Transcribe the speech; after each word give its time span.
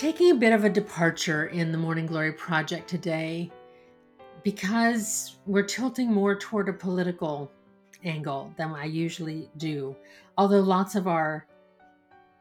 taking 0.00 0.30
a 0.30 0.34
bit 0.34 0.54
of 0.54 0.64
a 0.64 0.70
departure 0.70 1.48
in 1.48 1.70
the 1.70 1.76
Morning 1.76 2.06
Glory 2.06 2.32
Project 2.32 2.88
today 2.88 3.52
because 4.42 5.36
we're 5.44 5.62
tilting 5.62 6.10
more 6.10 6.34
toward 6.34 6.70
a 6.70 6.72
political 6.72 7.52
angle 8.02 8.50
than 8.56 8.70
I 8.70 8.86
usually 8.86 9.50
do. 9.58 9.94
Although 10.38 10.62
lots 10.62 10.94
of 10.94 11.06
our 11.06 11.46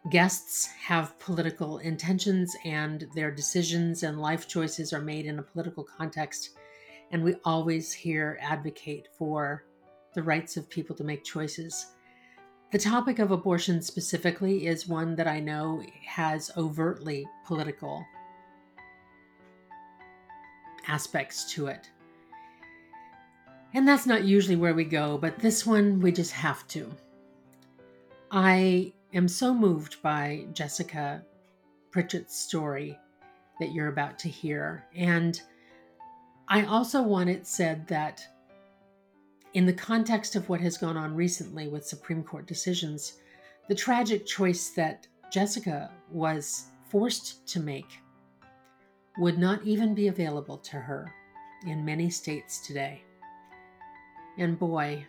guests 0.09 0.67
have 0.67 1.19
political 1.19 1.79
intentions 1.79 2.55
and 2.63 3.05
their 3.13 3.29
decisions 3.29 4.03
and 4.03 4.21
life 4.21 4.47
choices 4.47 4.93
are 4.93 5.01
made 5.01 5.25
in 5.25 5.39
a 5.39 5.43
political 5.43 5.83
context, 5.83 6.51
and 7.11 7.21
we 7.21 7.35
always 7.43 7.91
here 7.91 8.39
advocate 8.41 9.09
for 9.17 9.65
the 10.13 10.23
rights 10.23 10.55
of 10.55 10.69
people 10.69 10.95
to 10.95 11.03
make 11.03 11.25
choices. 11.25 11.87
The 12.71 12.77
topic 12.77 13.17
of 13.17 13.31
abortion 13.31 13.81
specifically 13.81 14.67
is 14.67 14.87
one 14.87 15.15
that 15.15 15.27
I 15.27 15.39
know 15.39 15.83
has 16.05 16.51
overtly 16.55 17.27
political 17.45 18.05
aspects 20.87 21.51
to 21.53 21.65
it. 21.67 21.89
And 23.73 23.87
that's 23.87 24.05
not 24.05 24.23
usually 24.23 24.55
where 24.55 24.75
we 24.75 24.83
go, 24.83 25.17
but 25.17 25.39
this 25.39 25.65
one 25.65 25.99
we 25.99 26.11
just 26.11 26.31
have 26.31 26.67
to. 26.69 26.91
I 28.29 28.93
am 29.13 29.27
so 29.27 29.51
moved 29.51 29.99
by 30.03 30.45
Jessica 30.53 31.23
Pritchett's 31.91 32.35
story 32.35 32.99
that 33.59 33.71
you're 33.71 33.87
about 33.87 34.19
to 34.19 34.29
hear. 34.29 34.85
And 34.95 35.41
I 36.47 36.65
also 36.65 37.01
want 37.01 37.31
it 37.31 37.47
said 37.47 37.87
that 37.87 38.23
in 39.53 39.65
the 39.65 39.73
context 39.73 40.35
of 40.35 40.47
what 40.47 40.61
has 40.61 40.77
gone 40.77 40.97
on 40.97 41.15
recently 41.15 41.67
with 41.67 41.85
Supreme 41.85 42.23
Court 42.23 42.45
decisions, 42.45 43.13
the 43.67 43.75
tragic 43.75 44.25
choice 44.25 44.69
that 44.71 45.07
Jessica 45.31 45.91
was 46.11 46.65
forced 46.89 47.47
to 47.47 47.59
make 47.59 47.99
would 49.17 49.37
not 49.37 49.63
even 49.63 49.93
be 49.93 50.07
available 50.07 50.57
to 50.57 50.77
her 50.77 51.11
in 51.65 51.83
many 51.83 52.09
states 52.09 52.65
today. 52.65 53.03
And 54.37 54.57
boy, 54.57 55.05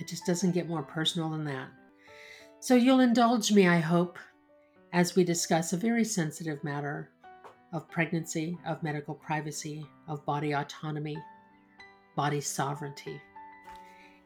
it 0.00 0.08
just 0.08 0.24
doesn't 0.24 0.52
get 0.52 0.68
more 0.68 0.82
personal 0.82 1.30
than 1.30 1.44
that. 1.44 1.68
So 2.60 2.74
you'll 2.74 3.00
indulge 3.00 3.52
me, 3.52 3.68
I 3.68 3.78
hope, 3.78 4.18
as 4.92 5.14
we 5.14 5.24
discuss 5.24 5.72
a 5.72 5.76
very 5.76 6.04
sensitive 6.04 6.62
matter 6.64 7.10
of 7.72 7.88
pregnancy, 7.88 8.58
of 8.66 8.82
medical 8.82 9.14
privacy, 9.14 9.84
of 10.08 10.24
body 10.24 10.52
autonomy, 10.52 11.18
body 12.16 12.40
sovereignty. 12.40 13.20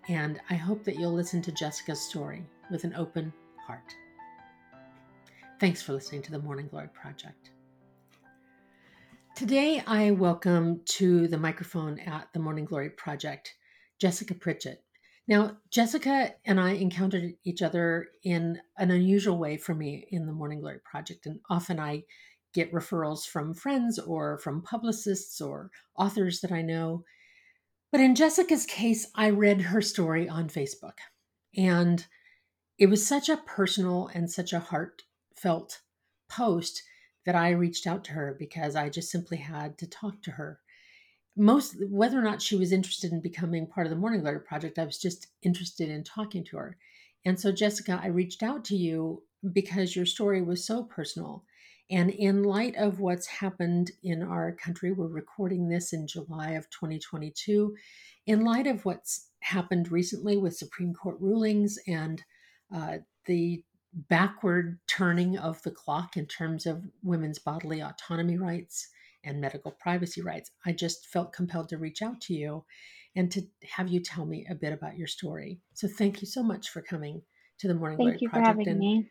And 0.09 0.41
I 0.49 0.55
hope 0.55 0.85
that 0.85 0.97
you'll 0.97 1.13
listen 1.13 1.43
to 1.43 1.53
Jessica's 1.53 2.01
story 2.01 2.47
with 2.71 2.85
an 2.85 2.95
open 2.95 3.33
heart. 3.67 3.95
Thanks 5.59 5.83
for 5.83 5.93
listening 5.93 6.23
to 6.23 6.31
the 6.31 6.39
Morning 6.39 6.69
Glory 6.69 6.89
Project. 6.95 7.51
Today, 9.35 9.83
I 9.87 10.13
welcome 10.13 10.83
to 10.85 11.27
the 11.27 11.37
microphone 11.37 11.99
at 11.99 12.29
the 12.33 12.39
Morning 12.39 12.65
Glory 12.65 12.91
Project 12.91 13.55
Jessica 13.99 14.35
Pritchett. 14.35 14.85
Now, 15.27 15.59
Jessica 15.71 16.35
and 16.45 16.61
I 16.61 16.71
encountered 16.73 17.35
each 17.45 17.61
other 17.61 18.09
in 18.23 18.61
an 18.79 18.93
unusual 18.93 19.37
way 19.37 19.57
for 19.57 19.75
me 19.75 20.07
in 20.11 20.27
the 20.27 20.33
Morning 20.33 20.61
Glory 20.61 20.79
Project, 20.85 21.27
and 21.27 21.41
often 21.51 21.81
I 21.81 22.05
get 22.55 22.73
referrals 22.73 23.27
from 23.27 23.53
friends 23.53 23.99
or 23.99 24.39
from 24.39 24.63
publicists 24.63 25.41
or 25.41 25.71
authors 25.97 26.41
that 26.41 26.53
I 26.53 26.63
know 26.63 27.05
but 27.91 28.01
in 28.01 28.15
Jessica's 28.15 28.67
case, 28.67 29.07
I 29.15 29.31
read 29.31 29.61
her 29.61 29.83
story 29.83 30.29
on 30.29 30.49
Facebook, 30.49 30.99
and 31.57 32.07
it 32.79 32.87
was 32.87 33.07
such 33.07 33.29
a 33.29 33.37
personal 33.37 34.09
and 34.15 34.31
such 34.31 34.53
a 34.53 34.61
heartfelt 34.61 35.81
post 36.29 36.83
that 37.27 37.35
I 37.35 37.51
reached 37.51 37.87
out 37.87 38.05
to 38.05 38.13
her 38.13 38.37
because 38.39 38.77
I 38.77 38.89
just 38.89 39.11
simply 39.11 39.37
had 39.37 39.77
to 39.79 39.87
talk 39.87 40.23
to 40.23 40.33
her. 40.33 40.61
Most, 41.37 41.77
whether 41.89 42.19
or 42.19 42.23
not 42.23 42.43
she 42.43 42.57
was 42.57 42.73
interested 42.73 43.13
in 43.13 43.21
becoming 43.21 43.67
part 43.67 43.87
of 43.87 43.91
the 43.91 43.99
Morning 43.99 44.21
Glory 44.21 44.41
Project, 44.41 44.79
I 44.79 44.85
was 44.85 44.99
just 44.99 45.29
interested 45.43 45.89
in 45.89 46.03
talking 46.03 46.45
to 46.47 46.57
her. 46.57 46.77
And 47.25 47.39
so, 47.39 47.53
Jessica, 47.53 48.01
I 48.03 48.09
reached 48.09 48.43
out 48.43 48.65
to 48.67 48.77
you 48.77 49.23
because 49.53 49.95
your 49.95 50.07
story 50.07 50.43
was 50.43 50.65
so 50.65 50.83
personal 50.83 51.45
and 51.91 52.11
in 52.11 52.45
light 52.45 52.77
of 52.77 53.01
what's 53.01 53.27
happened 53.27 53.91
in 54.03 54.23
our 54.23 54.53
country, 54.53 54.93
we're 54.93 55.09
recording 55.09 55.69
this 55.69 55.93
in 55.93 56.07
July 56.07 56.51
of 56.51 56.71
2022. 56.71 57.75
In 58.27 58.45
light 58.45 58.69
of 58.69 58.85
what's 58.85 59.31
happened 59.41 59.91
recently 59.91 60.37
with 60.37 60.57
Supreme 60.57 60.95
Court 60.95 61.17
rulings 61.19 61.79
and 61.89 62.23
uh, 62.75 62.99
the 63.27 63.65
backward 63.93 64.79
turning 64.87 65.37
of 65.37 65.61
the 65.63 65.71
clock 65.73 66.17
in 66.17 66.27
terms 66.27 66.65
of 66.65 66.85
women's 67.03 67.41
bodily 67.41 67.81
autonomy 67.81 68.39
rights 68.39 68.89
and 69.25 69.41
medical 69.41 69.73
privacy 69.73 70.23
rights, 70.23 70.53
I 70.65 70.73
just 70.73 71.09
felt 71.09 71.33
compelled 71.33 71.71
to 71.71 71.79
reach 71.79 72.03
out 72.03 72.21
to 72.23 72.35
you 72.35 72.65
and 73.17 73.31
to 73.33 73.43
have 73.65 73.89
you 73.89 74.01
tell 74.01 74.25
me 74.25 74.47
a 74.49 74.55
bit 74.55 74.73
about 74.73 74.97
your 74.97 75.09
story. 75.09 75.61
So 75.75 75.89
thank 75.89 76.21
you 76.21 76.29
so 76.29 76.43
much 76.43 76.71
for 76.71 76.83
coming 76.83 77.23
to 77.59 77.69
the 77.69 77.75
Morning 77.75 77.99
Thank 77.99 78.09
Glory 78.11 78.19
you 78.21 78.29
Project. 78.29 78.47
for 78.47 78.49
having 78.49 78.69
and, 78.69 78.79
me. 78.79 79.11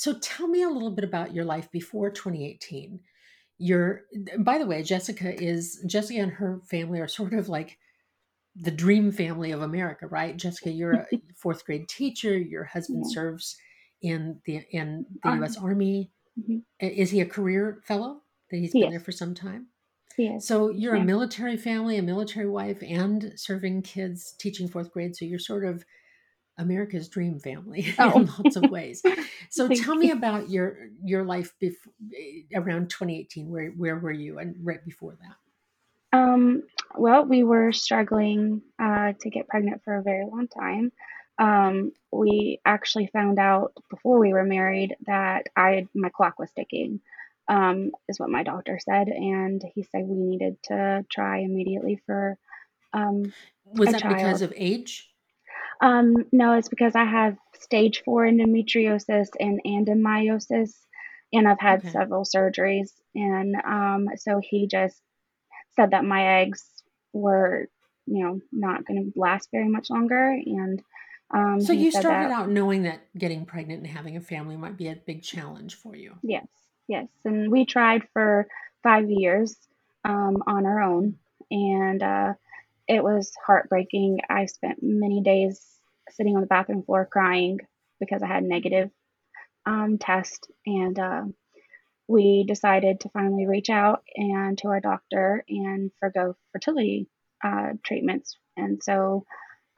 So 0.00 0.14
tell 0.18 0.48
me 0.48 0.62
a 0.62 0.70
little 0.70 0.92
bit 0.92 1.04
about 1.04 1.34
your 1.34 1.44
life 1.44 1.70
before 1.70 2.10
2018. 2.10 3.00
Your 3.58 4.04
by 4.38 4.56
the 4.56 4.64
way, 4.64 4.82
Jessica 4.82 5.30
is 5.38 5.84
Jessica 5.86 6.20
and 6.20 6.32
her 6.32 6.62
family 6.70 7.00
are 7.00 7.06
sort 7.06 7.34
of 7.34 7.50
like 7.50 7.76
the 8.56 8.70
dream 8.70 9.12
family 9.12 9.50
of 9.50 9.60
America, 9.60 10.06
right? 10.06 10.34
Jessica, 10.38 10.70
you're 10.70 10.94
a 10.94 11.06
fourth 11.36 11.66
grade 11.66 11.86
teacher. 11.86 12.38
Your 12.38 12.64
husband 12.64 13.04
Yeah. 13.08 13.12
serves 13.12 13.58
in 14.00 14.40
the 14.46 14.62
in 14.70 15.04
the 15.22 15.28
Army. 15.28 15.40
U.S. 15.40 15.58
Army. 15.58 16.10
Mhm. 16.40 16.62
Is 16.80 17.10
he 17.10 17.20
a 17.20 17.26
career 17.26 17.82
fellow? 17.84 18.22
That 18.50 18.56
he's 18.56 18.72
been 18.72 18.84
is. 18.84 18.90
there 18.90 19.00
for 19.00 19.12
some 19.12 19.34
time. 19.34 19.66
Yes. 20.16 20.46
So 20.46 20.70
you're 20.70 20.94
a 20.94 21.04
military 21.04 21.58
family, 21.58 21.98
a 21.98 22.02
military 22.02 22.48
wife, 22.48 22.82
and 22.82 23.34
serving 23.36 23.82
kids, 23.82 24.34
teaching 24.38 24.66
fourth 24.66 24.92
grade. 24.92 25.14
So 25.14 25.26
you're 25.26 25.38
sort 25.38 25.66
of 25.66 25.84
America's 26.60 27.08
dream 27.08 27.40
family 27.40 27.94
Oh. 27.98 28.20
in 28.20 28.26
lots 28.26 28.56
of 28.56 28.70
ways. 28.70 29.02
So 29.52 29.66
tell 29.66 29.96
me 29.96 30.12
about 30.12 30.48
your 30.48 30.90
your 31.02 31.24
life 31.24 31.54
before 31.58 31.92
around 32.54 32.88
2018. 32.88 33.50
Where 33.50 33.70
where 33.70 33.98
were 33.98 34.12
you, 34.12 34.38
and 34.38 34.54
right 34.62 34.84
before 34.84 35.16
that? 35.20 36.16
Um, 36.16 36.62
well, 36.96 37.24
we 37.24 37.42
were 37.42 37.72
struggling 37.72 38.62
uh, 38.80 39.14
to 39.20 39.30
get 39.30 39.48
pregnant 39.48 39.82
for 39.84 39.96
a 39.96 40.02
very 40.02 40.24
long 40.24 40.46
time. 40.46 40.92
Um, 41.38 41.92
we 42.12 42.60
actually 42.64 43.08
found 43.08 43.40
out 43.40 43.72
before 43.90 44.20
we 44.20 44.32
were 44.32 44.44
married 44.44 44.94
that 45.06 45.46
I 45.56 45.88
my 45.94 46.10
clock 46.10 46.38
was 46.38 46.52
ticking, 46.52 47.00
um, 47.48 47.90
is 48.08 48.20
what 48.20 48.30
my 48.30 48.44
doctor 48.44 48.78
said, 48.78 49.08
and 49.08 49.60
he 49.74 49.82
said 49.82 50.04
we 50.04 50.16
needed 50.16 50.62
to 50.64 51.04
try 51.10 51.38
immediately 51.38 52.00
for 52.06 52.38
um, 52.92 53.32
Was 53.64 53.90
that 53.92 54.08
because 54.08 54.42
of 54.42 54.52
age? 54.56 55.09
Um, 55.82 56.26
no, 56.32 56.54
it's 56.54 56.68
because 56.68 56.94
I 56.94 57.04
have 57.04 57.36
stage 57.58 58.02
four 58.04 58.24
endometriosis 58.24 59.28
and 59.38 59.60
adenomyosis, 59.66 60.72
and 61.32 61.48
I've 61.48 61.60
had 61.60 61.80
Okay. 61.80 61.90
several 61.90 62.24
surgeries. 62.24 62.90
And 63.14 63.54
um, 63.64 64.08
so 64.16 64.40
he 64.42 64.66
just 64.66 65.00
said 65.76 65.92
that 65.92 66.04
my 66.04 66.40
eggs 66.42 66.64
were, 67.12 67.68
you 68.06 68.24
know, 68.24 68.40
not 68.52 68.84
going 68.84 69.12
to 69.12 69.18
last 69.18 69.48
very 69.52 69.68
much 69.68 69.90
longer. 69.90 70.30
And 70.44 70.82
um, 71.32 71.60
So 71.60 71.72
you 71.72 71.90
started 71.90 72.10
that, 72.10 72.30
out 72.30 72.50
knowing 72.50 72.82
that 72.82 73.00
getting 73.16 73.46
pregnant 73.46 73.80
and 73.82 73.86
having 73.90 74.16
a 74.16 74.20
family 74.20 74.56
might 74.56 74.76
be 74.76 74.88
a 74.88 74.96
big 74.96 75.22
challenge 75.22 75.76
for 75.76 75.94
you. 75.96 76.14
yes, 76.22 76.46
yes. 76.88 77.06
And 77.24 77.50
we 77.50 77.64
tried 77.64 78.02
for 78.12 78.48
five 78.82 79.08
years 79.08 79.56
um, 80.04 80.42
on 80.46 80.66
our 80.66 80.82
own, 80.82 81.16
and 81.50 82.02
uh, 82.02 82.32
it 82.90 83.04
was 83.04 83.30
heartbreaking. 83.46 84.18
I 84.28 84.46
spent 84.46 84.80
many 84.82 85.22
days 85.22 85.64
sitting 86.10 86.34
on 86.34 86.40
the 86.40 86.48
bathroom 86.48 86.82
floor 86.82 87.06
crying 87.06 87.60
because 88.00 88.20
I 88.20 88.26
had 88.26 88.42
negative 88.42 88.90
um, 89.64 89.96
test, 89.98 90.50
and 90.66 90.98
uh, 90.98 91.22
we 92.08 92.44
decided 92.48 92.98
to 93.00 93.08
finally 93.10 93.46
reach 93.46 93.70
out 93.70 94.02
and 94.16 94.58
to 94.58 94.68
our 94.68 94.80
doctor 94.80 95.44
and 95.48 95.92
forgo 96.00 96.34
fertility 96.52 97.06
uh, 97.44 97.74
treatments. 97.84 98.36
And 98.56 98.82
so 98.82 99.24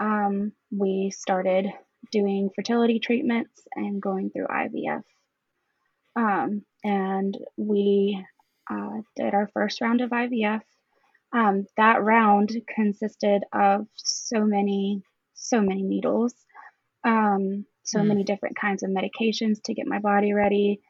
um, 0.01 0.53
we 0.71 1.13
started 1.15 1.67
doing 2.11 2.49
fertility 2.57 2.99
treatments 2.99 3.61
and 3.75 4.01
going 4.01 4.31
through 4.31 4.47
IVF. 4.47 5.03
Um, 6.17 6.65
and 6.83 7.37
we 7.59 8.25
uh, 8.71 9.03
did 9.17 9.35
our 9.35 9.51
first 9.53 9.83
round 9.83 10.01
of 10.01 10.11
IVF. 10.11 10.63
Um, 11.33 11.67
that 11.77 12.03
round 12.03 12.51
consisted 12.75 13.43
of 13.53 13.87
so 13.95 14.45
many, 14.45 15.03
so 15.35 15.61
many 15.61 15.83
needles, 15.83 16.35
um, 17.05 17.65
so 17.85 18.01
Mm. 18.01 18.09
many 18.09 18.25
different 18.25 18.57
kinds 18.57 18.83
of 18.83 18.91
medications 18.91 19.63
to 19.65 19.75
get 19.75 19.87
my 19.87 19.99
body 19.99 20.33
ready. 20.35 20.81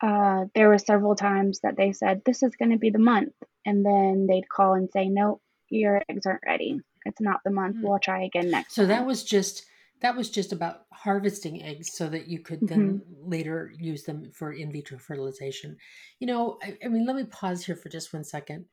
Uh, 0.00 0.46
there 0.54 0.68
were 0.68 0.78
several 0.78 1.16
times 1.16 1.60
that 1.60 1.76
they 1.76 1.92
said, 1.92 2.22
This 2.24 2.42
is 2.42 2.54
going 2.56 2.70
to 2.70 2.78
be 2.78 2.90
the 2.90 2.98
month. 2.98 3.34
And 3.66 3.84
then 3.84 4.26
they'd 4.28 4.48
call 4.48 4.74
and 4.74 4.88
say, 4.90 5.08
Nope, 5.08 5.42
your 5.68 6.02
eggs 6.08 6.26
aren't 6.26 6.46
ready. 6.46 6.80
It's 7.04 7.20
not 7.20 7.40
the 7.44 7.50
month. 7.50 7.76
Mm. 7.76 7.82
We'll 7.82 7.98
try 7.98 8.24
again 8.24 8.50
next 8.50 8.74
So 8.74 8.86
that 8.86 9.04
was 9.06 9.24
just 9.24 9.64
that 10.00 10.16
was 10.16 10.30
just 10.30 10.52
about 10.52 10.82
harvesting 10.92 11.62
eggs 11.62 11.92
so 11.92 12.08
that 12.08 12.28
you 12.28 12.38
could 12.38 12.60
then 12.62 13.00
mm-hmm. 13.00 13.30
later 13.30 13.72
use 13.76 14.04
them 14.04 14.30
for 14.32 14.52
in 14.52 14.70
vitro 14.70 14.96
fertilization. 14.96 15.76
You 16.20 16.28
know, 16.28 16.58
I, 16.62 16.78
I 16.84 16.88
mean, 16.88 17.04
let 17.04 17.16
me 17.16 17.24
pause 17.24 17.64
here 17.64 17.74
for 17.74 17.88
just 17.88 18.12
one 18.12 18.22
second. 18.22 18.66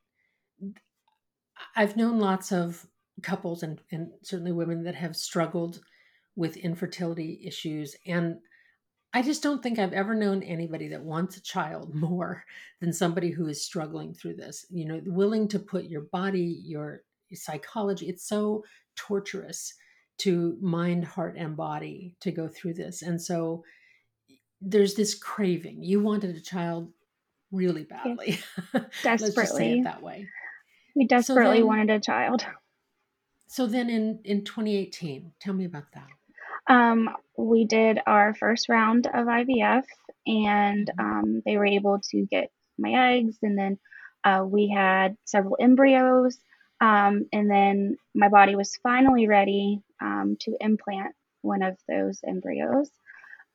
I've 1.75 1.97
known 1.97 2.19
lots 2.19 2.51
of 2.51 2.85
couples 3.21 3.63
and, 3.63 3.79
and 3.91 4.11
certainly 4.23 4.51
women 4.51 4.83
that 4.83 4.95
have 4.95 5.15
struggled 5.15 5.81
with 6.35 6.57
infertility 6.57 7.41
issues. 7.45 7.95
And 8.05 8.37
I 9.13 9.21
just 9.21 9.41
don't 9.41 9.63
think 9.63 9.79
I've 9.79 9.93
ever 9.93 10.13
known 10.13 10.43
anybody 10.43 10.89
that 10.89 11.03
wants 11.03 11.37
a 11.37 11.41
child 11.41 11.95
more 11.95 12.43
than 12.81 12.91
somebody 12.91 13.31
who 13.31 13.47
is 13.47 13.63
struggling 13.63 14.13
through 14.13 14.35
this. 14.35 14.65
You 14.69 14.85
know, 14.85 15.01
willing 15.05 15.47
to 15.49 15.59
put 15.59 15.85
your 15.85 16.01
body, 16.01 16.61
your 16.65 17.01
psychology, 17.33 18.07
it's 18.07 18.27
so 18.27 18.63
torturous 18.95 19.73
to 20.17 20.57
mind, 20.61 21.05
heart, 21.05 21.35
and 21.37 21.57
body 21.57 22.15
to 22.21 22.31
go 22.31 22.47
through 22.47 22.73
this. 22.73 23.01
And 23.01 23.21
so 23.21 23.63
there's 24.61 24.95
this 24.95 25.15
craving. 25.15 25.83
You 25.83 25.99
wanted 25.99 26.35
a 26.35 26.41
child 26.41 26.91
really 27.51 27.83
badly. 27.83 28.39
Desperately. 28.73 28.89
Let's 29.03 29.35
just 29.35 29.55
say 29.55 29.79
it 29.79 29.83
that 29.83 30.01
way. 30.01 30.27
We 30.95 31.05
desperately 31.07 31.57
so 31.57 31.61
then, 31.61 31.67
wanted 31.67 31.89
a 31.89 31.99
child. 31.99 32.45
So 33.47 33.67
then 33.67 33.89
in, 33.89 34.19
in 34.23 34.43
2018, 34.43 35.33
tell 35.39 35.53
me 35.53 35.65
about 35.65 35.91
that. 35.93 36.07
Um, 36.73 37.09
we 37.37 37.65
did 37.65 37.99
our 38.07 38.33
first 38.33 38.69
round 38.69 39.07
of 39.07 39.27
IVF 39.27 39.83
and 40.25 40.87
mm-hmm. 40.87 40.99
um, 40.99 41.43
they 41.45 41.57
were 41.57 41.65
able 41.65 41.99
to 42.11 42.25
get 42.25 42.51
my 42.77 43.13
eggs 43.13 43.37
and 43.43 43.57
then 43.57 43.77
uh, 44.23 44.43
we 44.43 44.69
had 44.69 45.15
several 45.25 45.57
embryos 45.59 46.39
um, 46.81 47.27
and 47.31 47.49
then 47.49 47.97
my 48.13 48.29
body 48.29 48.55
was 48.55 48.77
finally 48.83 49.27
ready 49.27 49.81
um, 50.01 50.37
to 50.41 50.55
implant 50.59 51.15
one 51.41 51.61
of 51.61 51.77
those 51.87 52.19
embryos. 52.27 52.89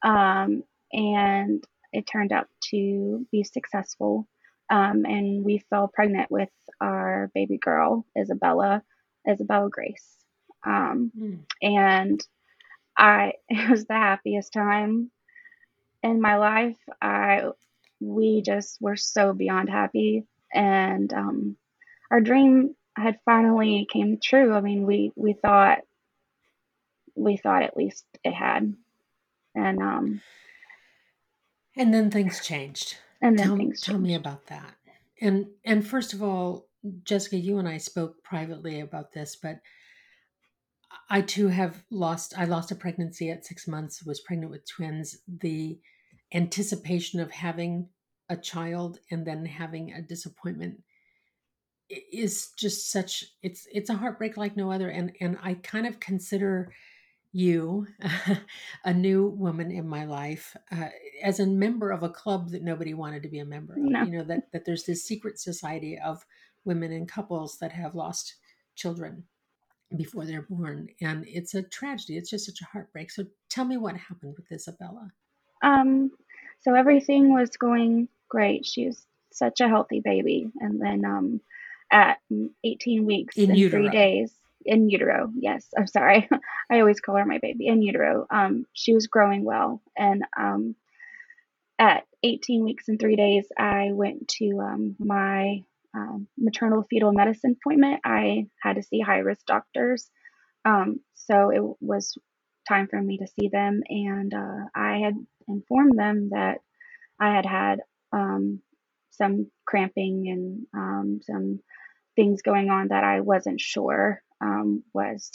Um, 0.02 0.64
and 0.92 1.62
it 1.92 2.06
turned 2.06 2.32
out 2.32 2.48
to 2.70 3.26
be 3.30 3.44
successful. 3.44 4.26
Um, 4.70 5.04
and 5.04 5.44
we 5.44 5.58
fell 5.70 5.88
pregnant 5.88 6.30
with 6.30 6.50
our 6.80 7.30
baby 7.34 7.58
girl, 7.58 8.06
Izabella, 8.16 8.82
Izabella 9.26 9.70
Grace. 9.70 10.16
Mm. 10.64 11.40
And 11.60 12.24
I, 12.96 13.32
it 13.48 13.68
was 13.68 13.86
the 13.86 13.94
happiest 13.94 14.52
time 14.52 15.10
in 16.02 16.20
my 16.20 16.36
life. 16.36 16.78
I, 17.02 17.50
we 18.00 18.42
just 18.42 18.80
were 18.80 18.96
so 18.96 19.32
beyond 19.32 19.68
happy. 19.68 20.26
And 20.52 21.12
um, 21.12 21.56
our 22.10 22.20
dream 22.20 22.74
had 22.96 23.18
finally 23.24 23.86
came 23.90 24.18
true. 24.22 24.52
I 24.54 24.60
mean, 24.60 24.86
we 24.86 25.12
we 25.14 25.32
thought 25.32 25.78
we 27.14 27.36
thought 27.36 27.62
at 27.62 27.76
least 27.76 28.04
it 28.24 28.32
had, 28.32 28.74
and 29.54 29.82
um, 29.82 30.20
and 31.76 31.92
then 31.94 32.10
things 32.10 32.40
changed. 32.40 32.96
And 33.22 33.38
then 33.38 33.46
tell, 33.46 33.56
things 33.56 33.80
tell 33.80 33.98
me 33.98 34.14
about 34.14 34.46
that. 34.46 34.74
And 35.20 35.46
and 35.64 35.86
first 35.86 36.12
of 36.12 36.22
all, 36.22 36.68
Jessica, 37.04 37.36
you 37.36 37.58
and 37.58 37.68
I 37.68 37.76
spoke 37.76 38.22
privately 38.22 38.80
about 38.80 39.12
this, 39.12 39.36
but 39.36 39.60
I 41.08 41.20
too 41.20 41.48
have 41.48 41.82
lost. 41.90 42.34
I 42.36 42.44
lost 42.44 42.70
a 42.70 42.74
pregnancy 42.74 43.30
at 43.30 43.44
six 43.44 43.68
months. 43.68 44.04
Was 44.04 44.20
pregnant 44.20 44.50
with 44.50 44.66
twins. 44.66 45.18
The 45.28 45.78
anticipation 46.32 47.20
of 47.20 47.30
having 47.30 47.88
a 48.28 48.36
child 48.36 49.00
and 49.10 49.26
then 49.26 49.44
having 49.44 49.92
a 49.92 50.00
disappointment 50.00 50.82
is 51.90 52.50
just 52.56 52.90
such 52.92 53.24
it's 53.42 53.66
it's 53.72 53.90
a 53.90 53.94
heartbreak 53.94 54.36
like 54.36 54.56
no 54.56 54.70
other 54.70 54.88
and 54.88 55.12
and 55.20 55.36
i 55.42 55.54
kind 55.54 55.88
of 55.88 55.98
consider 55.98 56.72
you 57.32 57.86
a 58.84 58.92
new 58.92 59.28
woman 59.28 59.70
in 59.70 59.88
my 59.88 60.04
life 60.04 60.56
uh, 60.72 60.88
as 61.22 61.38
a 61.38 61.46
member 61.46 61.90
of 61.90 62.02
a 62.02 62.08
club 62.08 62.50
that 62.50 62.62
nobody 62.62 62.94
wanted 62.94 63.22
to 63.22 63.28
be 63.28 63.38
a 63.38 63.44
member 63.44 63.74
of 63.74 63.78
no. 63.78 64.02
you 64.02 64.10
know 64.10 64.24
that 64.24 64.50
that 64.52 64.64
there's 64.64 64.84
this 64.84 65.04
secret 65.04 65.38
society 65.38 65.98
of 65.98 66.24
women 66.64 66.92
and 66.92 67.08
couples 67.08 67.58
that 67.58 67.72
have 67.72 67.94
lost 67.94 68.36
children 68.74 69.22
before 69.96 70.24
they're 70.24 70.46
born 70.48 70.88
and 71.00 71.24
it's 71.26 71.54
a 71.54 71.62
tragedy 71.62 72.16
it's 72.16 72.30
just 72.30 72.46
such 72.46 72.60
a 72.62 72.66
heartbreak. 72.66 73.10
So 73.10 73.24
tell 73.48 73.64
me 73.64 73.76
what 73.76 73.96
happened 73.96 74.34
with 74.36 74.48
izabella. 74.50 75.10
Um 75.62 76.10
so 76.62 76.74
everything 76.74 77.32
was 77.32 77.50
going 77.56 78.08
great. 78.28 78.66
She 78.66 78.86
was 78.86 79.06
such 79.32 79.60
a 79.60 79.68
healthy 79.68 80.00
baby 80.00 80.50
and 80.60 80.80
then 80.80 81.04
um 81.04 81.40
at 81.92 82.18
18 82.64 83.04
weeks 83.04 83.36
in 83.36 83.50
and 83.50 83.70
three 83.70 83.88
days 83.88 84.32
in 84.64 84.88
utero. 84.88 85.30
Yes, 85.34 85.66
I'm 85.76 85.86
sorry. 85.86 86.28
I 86.70 86.80
always 86.80 87.00
call 87.00 87.16
her 87.16 87.24
my 87.24 87.38
baby 87.38 87.66
in 87.66 87.82
utero. 87.82 88.26
Um, 88.30 88.66
she 88.72 88.94
was 88.94 89.06
growing 89.06 89.44
well, 89.44 89.82
and 89.96 90.24
um, 90.38 90.74
at 91.78 92.04
18 92.22 92.64
weeks 92.64 92.88
and 92.88 93.00
three 93.00 93.16
days, 93.16 93.46
I 93.58 93.90
went 93.92 94.28
to 94.38 94.60
um, 94.60 94.96
my 94.98 95.64
um, 95.94 96.28
maternal 96.38 96.84
fetal 96.88 97.12
medicine 97.12 97.56
appointment. 97.60 98.00
I 98.04 98.46
had 98.62 98.76
to 98.76 98.82
see 98.82 99.00
high 99.00 99.18
risk 99.18 99.46
doctors, 99.46 100.10
um, 100.64 101.00
so 101.14 101.50
it 101.50 101.62
was 101.80 102.16
time 102.68 102.86
for 102.88 103.00
me 103.00 103.18
to 103.18 103.26
see 103.26 103.48
them, 103.48 103.82
and 103.88 104.32
uh, 104.34 104.64
I 104.74 104.98
had 104.98 105.14
informed 105.48 105.98
them 105.98 106.30
that 106.30 106.58
I 107.18 107.34
had 107.34 107.46
had 107.46 107.80
um, 108.12 108.60
some 109.10 109.50
cramping 109.66 110.66
and 110.72 111.22
some 111.24 111.60
things 112.16 112.42
going 112.42 112.70
on 112.70 112.88
that 112.88 113.04
I 113.04 113.20
wasn't 113.20 113.60
sure 113.60 114.22
um, 114.40 114.82
was, 114.92 115.30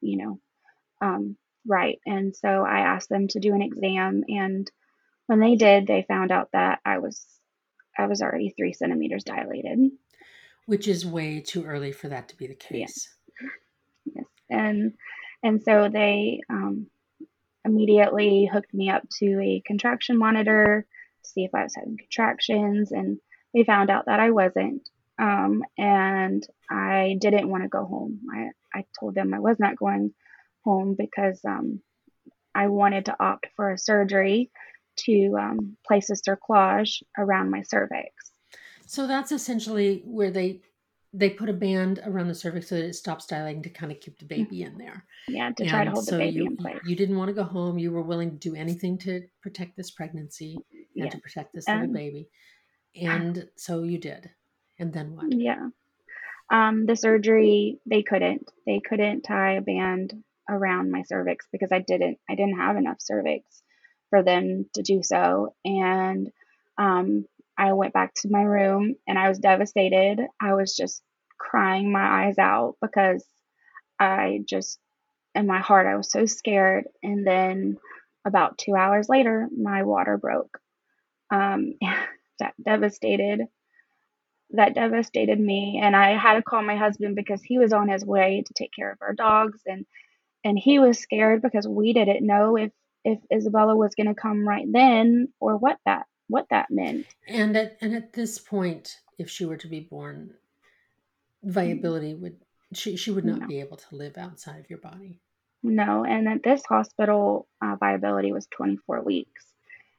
you 0.00 0.18
know, 0.18 0.40
um, 1.00 1.36
right. 1.66 1.98
And 2.06 2.34
so 2.34 2.48
I 2.48 2.80
asked 2.80 3.08
them 3.08 3.28
to 3.28 3.40
do 3.40 3.54
an 3.54 3.62
exam, 3.62 4.24
and 4.28 4.70
when 5.26 5.40
they 5.40 5.56
did, 5.56 5.86
they 5.86 6.04
found 6.08 6.32
out 6.32 6.50
that 6.52 6.80
I 6.84 6.98
was 6.98 7.24
I 7.98 8.06
was 8.06 8.22
already 8.22 8.50
three 8.56 8.72
centimeters 8.72 9.24
dilated, 9.24 9.90
which 10.66 10.88
is 10.88 11.06
way 11.06 11.40
too 11.40 11.64
early 11.64 11.92
for 11.92 12.08
that 12.08 12.28
to 12.28 12.36
be 12.36 12.46
the 12.46 12.54
case. 12.54 12.78
Yes, 12.78 13.08
yes. 14.14 14.24
and 14.48 14.92
and 15.42 15.62
so 15.62 15.88
they 15.92 16.40
um, 16.48 16.86
immediately 17.64 18.48
hooked 18.52 18.72
me 18.74 18.90
up 18.90 19.02
to 19.18 19.40
a 19.40 19.62
contraction 19.66 20.18
monitor 20.18 20.86
to 21.22 21.30
see 21.30 21.44
if 21.44 21.54
I 21.54 21.62
was 21.62 21.74
having 21.74 21.96
contractions, 21.96 22.92
and 22.92 23.18
they 23.54 23.64
found 23.64 23.90
out 23.90 24.06
that 24.06 24.20
I 24.20 24.30
wasn't. 24.30 24.88
Um, 25.20 25.62
and 25.76 26.46
I 26.70 27.16
didn't 27.20 27.48
want 27.48 27.62
to 27.64 27.68
go 27.68 27.84
home. 27.84 28.20
I, 28.34 28.78
I 28.78 28.84
told 28.98 29.14
them 29.14 29.34
I 29.34 29.38
was 29.38 29.56
not 29.58 29.76
going 29.76 30.14
home 30.64 30.96
because 30.98 31.40
um, 31.44 31.80
I 32.54 32.68
wanted 32.68 33.06
to 33.06 33.16
opt 33.22 33.48
for 33.54 33.70
a 33.70 33.78
surgery 33.78 34.50
to 35.00 35.36
um, 35.38 35.76
place 35.86 36.10
a 36.10 36.14
cerclage 36.14 37.02
around 37.18 37.50
my 37.50 37.62
cervix. 37.62 38.10
So 38.86 39.06
that's 39.06 39.30
essentially 39.30 40.02
where 40.04 40.30
they 40.30 40.62
they 41.12 41.28
put 41.28 41.48
a 41.48 41.52
band 41.52 42.00
around 42.06 42.28
the 42.28 42.34
cervix 42.34 42.68
so 42.68 42.76
that 42.76 42.84
it 42.84 42.94
stops 42.94 43.26
dilating 43.26 43.62
to 43.62 43.68
kind 43.68 43.90
of 43.90 43.98
keep 44.00 44.16
the 44.18 44.24
baby 44.24 44.62
in 44.62 44.78
there. 44.78 45.04
Yeah, 45.26 45.50
to 45.50 45.66
try 45.66 45.84
to 45.84 45.90
hold 45.90 46.04
so 46.04 46.12
the 46.12 46.18
baby 46.18 46.36
you, 46.36 46.46
in 46.46 46.56
place. 46.56 46.78
You 46.86 46.94
didn't 46.94 47.16
want 47.16 47.28
to 47.28 47.34
go 47.34 47.42
home. 47.42 47.78
You 47.78 47.90
were 47.90 48.02
willing 48.02 48.30
to 48.30 48.36
do 48.36 48.54
anything 48.54 48.96
to 48.98 49.22
protect 49.42 49.76
this 49.76 49.90
pregnancy 49.90 50.54
and 50.54 50.84
yeah. 50.94 51.08
to 51.08 51.18
protect 51.18 51.52
this 51.52 51.66
little 51.68 51.92
baby. 51.92 52.28
And 52.94 53.48
so 53.56 53.82
you 53.82 53.98
did. 53.98 54.30
And 54.80 54.92
then 54.92 55.14
what? 55.14 55.26
Yeah. 55.30 55.68
Um, 56.50 56.86
the 56.86 56.96
surgery, 56.96 57.78
they 57.86 58.02
couldn't. 58.02 58.50
They 58.66 58.80
couldn't 58.80 59.22
tie 59.22 59.52
a 59.52 59.60
band 59.60 60.24
around 60.48 60.90
my 60.90 61.02
cervix 61.02 61.46
because 61.52 61.70
I 61.70 61.80
didn't. 61.80 62.18
I 62.28 62.34
didn't 62.34 62.58
have 62.58 62.76
enough 62.76 62.96
cervix 62.98 63.62
for 64.08 64.22
them 64.22 64.66
to 64.74 64.82
do 64.82 65.02
so. 65.02 65.54
And 65.64 66.32
um, 66.78 67.26
I 67.56 67.74
went 67.74 67.92
back 67.92 68.14
to 68.14 68.30
my 68.30 68.42
room 68.42 68.96
and 69.06 69.18
I 69.18 69.28
was 69.28 69.38
devastated. 69.38 70.26
I 70.40 70.54
was 70.54 70.74
just 70.74 71.02
crying 71.38 71.92
my 71.92 72.24
eyes 72.24 72.38
out 72.38 72.76
because 72.80 73.24
I 74.00 74.40
just, 74.48 74.80
in 75.34 75.46
my 75.46 75.60
heart, 75.60 75.86
I 75.86 75.96
was 75.96 76.10
so 76.10 76.24
scared. 76.24 76.84
And 77.02 77.26
then 77.26 77.76
about 78.24 78.56
two 78.56 78.74
hours 78.74 79.10
later, 79.10 79.46
my 79.56 79.82
water 79.82 80.16
broke. 80.16 80.58
Um, 81.30 81.74
devastated 82.64 83.42
that 84.52 84.74
devastated 84.74 85.38
me 85.38 85.80
and 85.82 85.94
i 85.94 86.16
had 86.16 86.34
to 86.34 86.42
call 86.42 86.62
my 86.62 86.76
husband 86.76 87.14
because 87.14 87.42
he 87.42 87.58
was 87.58 87.72
on 87.72 87.88
his 87.88 88.04
way 88.04 88.42
to 88.46 88.54
take 88.54 88.72
care 88.72 88.90
of 88.90 88.98
our 89.00 89.14
dogs 89.14 89.60
and 89.66 89.86
and 90.44 90.58
he 90.58 90.78
was 90.78 90.98
scared 90.98 91.42
because 91.42 91.68
we 91.68 91.92
didn't 91.92 92.26
know 92.26 92.56
if 92.56 92.72
if 93.04 93.18
izabella 93.32 93.76
was 93.76 93.94
going 93.94 94.06
to 94.08 94.14
come 94.14 94.46
right 94.46 94.66
then 94.70 95.28
or 95.40 95.56
what 95.56 95.78
that 95.86 96.06
what 96.30 96.46
that 96.50 96.66
meant. 96.70 97.06
And 97.28 97.56
at 97.56 97.76
and 97.80 97.94
at 97.94 98.12
this 98.12 98.38
point 98.38 98.98
if 99.18 99.28
she 99.28 99.44
were 99.44 99.56
to 99.58 99.68
be 99.68 99.80
born 99.80 100.34
viability 101.42 102.14
would 102.14 102.36
she 102.72 102.96
she 102.96 103.10
would 103.10 103.24
not 103.24 103.40
no. 103.40 103.46
be 103.46 103.60
able 103.60 103.76
to 103.76 103.96
live 103.96 104.16
outside 104.16 104.60
of 104.60 104.70
your 104.70 104.78
body. 104.78 105.20
No 105.62 106.04
and 106.04 106.28
at 106.28 106.42
this 106.42 106.62
hospital 106.64 107.48
uh, 107.60 107.76
viability 107.76 108.32
was 108.32 108.46
24 108.56 109.02
weeks 109.02 109.44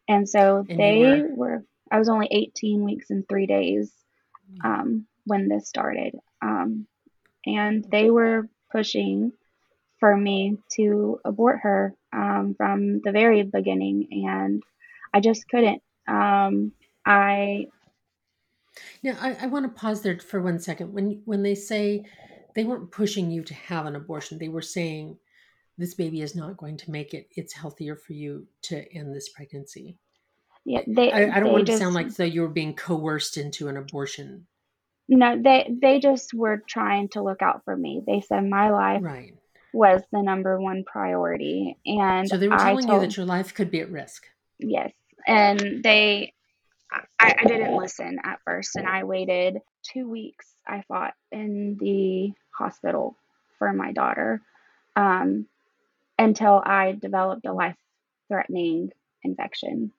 and 0.07 0.27
so 0.27 0.65
and 0.67 0.79
they 0.79 1.21
were, 1.21 1.35
were 1.35 1.65
i 1.91 1.99
was 1.99 2.09
only 2.09 2.27
18 2.31 2.83
weeks 2.83 3.09
and 3.09 3.27
three 3.27 3.45
days 3.45 3.91
um, 4.63 5.05
when 5.25 5.47
this 5.47 5.67
started. 5.67 6.15
Um, 6.41 6.87
and 7.45 7.85
they 7.91 8.09
were 8.09 8.47
pushing 8.71 9.33
for 9.99 10.15
me 10.15 10.57
to 10.73 11.19
abort 11.23 11.59
her 11.63 11.95
um, 12.13 12.55
from 12.57 13.01
the 13.01 13.11
very 13.11 13.43
beginning, 13.43 14.07
and 14.27 14.63
I 15.13 15.19
just 15.19 15.47
couldn't. 15.47 15.81
Um, 16.07 16.73
I 17.05 17.67
now 19.03 19.17
I, 19.21 19.37
I 19.41 19.47
want 19.47 19.65
to 19.65 19.79
pause 19.79 20.01
there 20.01 20.19
for 20.19 20.41
one 20.41 20.59
second. 20.59 20.93
When 20.93 21.21
when 21.25 21.43
they 21.43 21.55
say 21.55 22.03
they 22.55 22.63
weren't 22.63 22.91
pushing 22.91 23.31
you 23.31 23.43
to 23.43 23.53
have 23.53 23.85
an 23.85 23.95
abortion, 23.95 24.37
they 24.37 24.49
were 24.49 24.61
saying 24.61 25.17
this 25.77 25.93
baby 25.93 26.21
is 26.21 26.35
not 26.35 26.57
going 26.57 26.77
to 26.77 26.91
make 26.91 27.13
it. 27.13 27.27
It's 27.35 27.53
healthier 27.53 27.95
for 27.95 28.13
you 28.13 28.47
to 28.63 28.93
end 28.93 29.15
this 29.15 29.29
pregnancy. 29.29 29.97
Yeah, 30.65 30.81
they. 30.87 31.11
I, 31.11 31.21
I 31.23 31.39
don't 31.39 31.45
they 31.45 31.51
want 31.51 31.69
it 31.69 31.71
to 31.73 31.77
sound 31.77 31.95
like 31.95 32.15
though 32.15 32.23
you 32.23 32.41
were 32.41 32.47
being 32.47 32.75
coerced 32.75 33.37
into 33.37 33.67
an 33.67 33.77
abortion. 33.77 34.47
no. 35.07 35.41
They 35.41 35.75
they 35.81 35.99
just 35.99 36.33
were 36.33 36.61
trying 36.67 37.09
to 37.09 37.21
look 37.21 37.41
out 37.41 37.63
for 37.65 37.75
me. 37.75 38.01
They 38.05 38.21
said 38.21 38.45
my 38.45 38.69
life 38.69 39.01
Right. 39.01 39.33
was 39.73 40.01
the 40.11 40.21
number 40.21 40.59
one 40.59 40.83
priority, 40.83 41.77
and 41.85 42.27
So 42.27 42.37
they 42.37 42.47
were 42.47 42.57
telling 42.57 42.87
told 42.87 43.01
you 43.01 43.07
that 43.07 43.17
your 43.17 43.25
life 43.25 43.53
could 43.53 43.71
be 43.71 43.79
at 43.81 43.91
risk. 43.91 44.25
yes, 44.59 44.91
and 45.27 45.83
they. 45.83 46.33
I, 47.19 47.35
I 47.39 47.45
didn't 47.45 47.77
listen 47.77 48.19
at 48.23 48.39
first, 48.43 48.75
and 48.75 48.85
I 48.85 49.03
waited 49.05 49.59
two 49.83 50.09
weeks. 50.09 50.47
I 50.67 50.83
fought 50.89 51.13
in 51.31 51.77
the 51.79 52.33
hospital 52.51 53.15
for 53.57 53.71
my 53.71 53.93
daughter 53.93 54.41
um, 54.97 55.45
until 56.19 56.61
I 56.63 56.91
developed 56.91 57.45
a 57.45 57.53
life-threatening 57.53 58.91
infection. 59.23 59.93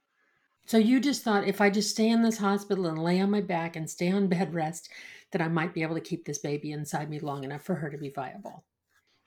So 0.67 0.79
you 0.79 1.01
just 1.01 1.23
thought 1.23 1.47
if 1.47 1.61
I 1.61 1.71
just 1.71 1.91
stay 1.91 2.09
in 2.09 2.23
this 2.23 2.39
hospital 2.39 2.87
and 2.87 2.99
lay 2.99 3.21
on 3.21 3.31
my 3.31 3.41
back 3.41 3.77
and 3.77 3.91
stay 3.91 4.11
on 4.11 4.29
bed 4.29 4.55
rest, 4.55 4.89
that 5.33 5.43
I 5.43 5.49
might 5.49 5.75
be 5.75 5.83
able 5.83 5.95
to 5.95 6.01
keep 6.01 6.25
this 6.25 6.39
baby 6.39 6.73
inside 6.73 7.11
me 7.11 7.19
long 7.19 7.45
enough 7.45 7.63
for 7.63 7.75
her 7.75 7.91
to 7.91 7.99
be 7.99 8.11
viable. 8.11 8.65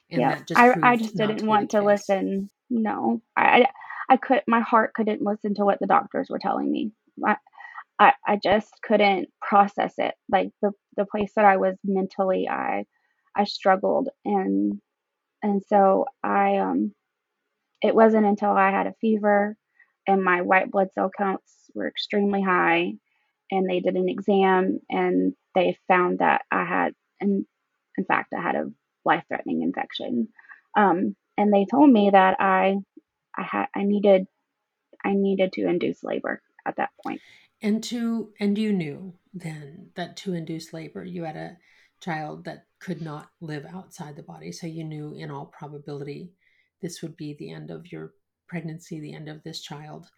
And 0.09 0.21
yeah, 0.21 0.35
that 0.35 0.47
just 0.47 0.59
I, 0.59 0.75
I 0.83 0.97
just 0.97 1.15
didn't 1.17 1.45
want 1.45 1.71
to 1.71 1.77
case. 1.77 1.85
listen. 1.85 2.49
No, 2.69 3.21
I, 3.35 3.61
I 3.61 3.65
I 4.09 4.17
could. 4.17 4.41
My 4.47 4.61
heart 4.61 4.93
couldn't 4.93 5.21
listen 5.21 5.55
to 5.55 5.65
what 5.65 5.79
the 5.79 5.87
doctors 5.87 6.27
were 6.29 6.39
telling 6.39 6.71
me. 6.71 6.91
I, 7.25 7.37
I, 7.99 8.13
I 8.25 8.39
just 8.41 8.71
couldn't 8.83 9.29
process 9.41 9.95
it. 9.97 10.15
Like 10.29 10.51
the 10.61 10.71
the 10.95 11.05
place 11.05 11.31
that 11.35 11.45
I 11.45 11.57
was 11.57 11.75
mentally, 11.83 12.47
I 12.47 12.85
I 13.35 13.43
struggled, 13.45 14.09
and 14.23 14.79
and 15.43 15.63
so 15.67 16.05
I 16.23 16.57
um. 16.57 16.93
It 17.81 17.93
wasn't 17.93 18.25
until 18.25 18.51
I 18.51 18.71
had 18.71 18.87
a 18.87 18.95
fever, 18.99 19.57
and 20.07 20.23
my 20.23 20.41
white 20.41 20.71
blood 20.71 20.89
cell 20.93 21.11
counts 21.15 21.51
were 21.73 21.87
extremely 21.87 22.41
high, 22.41 22.93
and 23.51 23.69
they 23.69 23.79
did 23.79 23.95
an 23.95 24.09
exam, 24.09 24.79
and 24.89 25.33
they 25.53 25.77
found 25.87 26.19
that 26.19 26.43
I 26.51 26.65
had, 26.65 26.93
in 27.19 27.45
in 27.97 28.05
fact, 28.05 28.33
I 28.37 28.41
had 28.41 28.55
a 28.55 28.71
life 29.05 29.23
threatening 29.27 29.61
infection. 29.61 30.29
Um, 30.75 31.15
and 31.37 31.53
they 31.53 31.65
told 31.69 31.89
me 31.89 32.09
that 32.11 32.37
I 32.39 32.77
I 33.37 33.43
had 33.43 33.67
I 33.75 33.83
needed 33.83 34.27
I 35.03 35.13
needed 35.13 35.53
to 35.53 35.67
induce 35.67 36.03
labor 36.03 36.41
at 36.65 36.77
that 36.77 36.89
point. 37.05 37.21
And 37.61 37.83
to 37.85 38.33
and 38.39 38.57
you 38.57 38.73
knew 38.73 39.13
then 39.33 39.91
that 39.95 40.17
to 40.17 40.33
induce 40.33 40.73
labor 40.73 41.03
you 41.03 41.23
had 41.23 41.35
a 41.35 41.57
child 42.01 42.45
that 42.45 42.65
could 42.79 43.01
not 43.01 43.29
live 43.41 43.65
outside 43.65 44.15
the 44.15 44.23
body. 44.23 44.51
So 44.51 44.67
you 44.67 44.83
knew 44.83 45.13
in 45.15 45.31
all 45.31 45.45
probability 45.45 46.33
this 46.81 47.01
would 47.01 47.15
be 47.15 47.33
the 47.33 47.51
end 47.51 47.71
of 47.71 47.91
your 47.91 48.13
pregnancy, 48.47 48.99
the 48.99 49.13
end 49.13 49.29
of 49.29 49.43
this 49.43 49.61
child. 49.61 50.09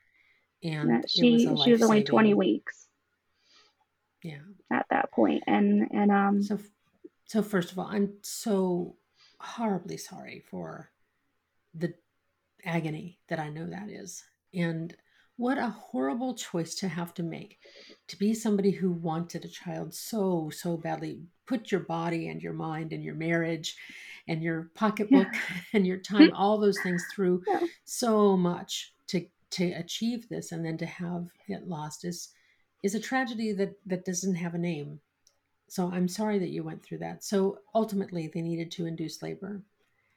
And 0.63 0.89
it 0.91 1.01
was 1.03 1.11
she 1.11 1.39
she 1.39 1.71
was 1.71 1.81
only 1.81 2.03
20 2.03 2.33
weeks 2.33 2.87
Yeah. 4.23 4.39
at 4.71 4.85
that 4.89 5.11
point, 5.11 5.43
and 5.47 5.87
and 5.91 6.11
um 6.11 6.41
So, 6.43 6.59
so 7.25 7.43
first 7.43 7.71
of 7.71 7.79
all, 7.79 7.87
I'm 7.87 8.13
so 8.23 8.95
horribly 9.39 9.97
sorry 9.97 10.43
for 10.49 10.89
the 11.75 11.93
agony 12.65 13.19
that 13.29 13.39
I 13.39 13.49
know 13.49 13.67
that 13.67 13.89
is, 13.89 14.23
and 14.53 14.95
what 15.37 15.57
a 15.57 15.67
horrible 15.69 16.33
choice 16.33 16.75
to 16.75 16.87
have 16.87 17.13
to 17.15 17.23
make. 17.23 17.59
To 18.07 18.17
be 18.17 18.33
somebody 18.33 18.71
who 18.71 18.91
wanted 18.91 19.45
a 19.45 19.49
child 19.49 19.93
so 19.93 20.49
so 20.51 20.77
badly, 20.77 21.21
put 21.45 21.71
your 21.71 21.81
body 21.81 22.29
and 22.29 22.41
your 22.41 22.53
mind 22.53 22.93
and 22.93 23.03
your 23.03 23.15
marriage, 23.15 23.75
and 24.27 24.41
your 24.43 24.69
pocketbook 24.75 25.27
and 25.73 25.85
your 25.87 25.97
time, 25.97 26.33
all 26.33 26.57
those 26.57 26.79
things 26.81 27.05
through 27.13 27.43
Yeah. 27.47 27.61
so 27.85 28.35
much 28.37 28.93
to 29.07 29.25
to 29.51 29.71
achieve 29.73 30.27
this, 30.29 30.51
and 30.51 30.65
then 30.65 30.77
to 30.79 30.85
have 30.85 31.27
it 31.47 31.67
lost 31.67 32.03
is 32.05 32.29
is 32.83 32.95
a 32.95 32.99
tragedy 32.99 33.51
that 33.53 33.73
that 33.85 34.05
doesn't 34.05 34.35
have 34.35 34.53
a 34.55 34.57
name. 34.57 34.99
So 35.69 35.91
I'm 35.91 36.07
sorry 36.07 36.39
that 36.39 36.49
you 36.49 36.63
went 36.63 36.81
through 36.83 36.99
that. 36.99 37.23
So 37.23 37.59
ultimately, 37.75 38.27
they 38.33 38.41
needed 38.41 38.71
to 38.71 38.85
induce 38.85 39.21
labor. 39.21 39.61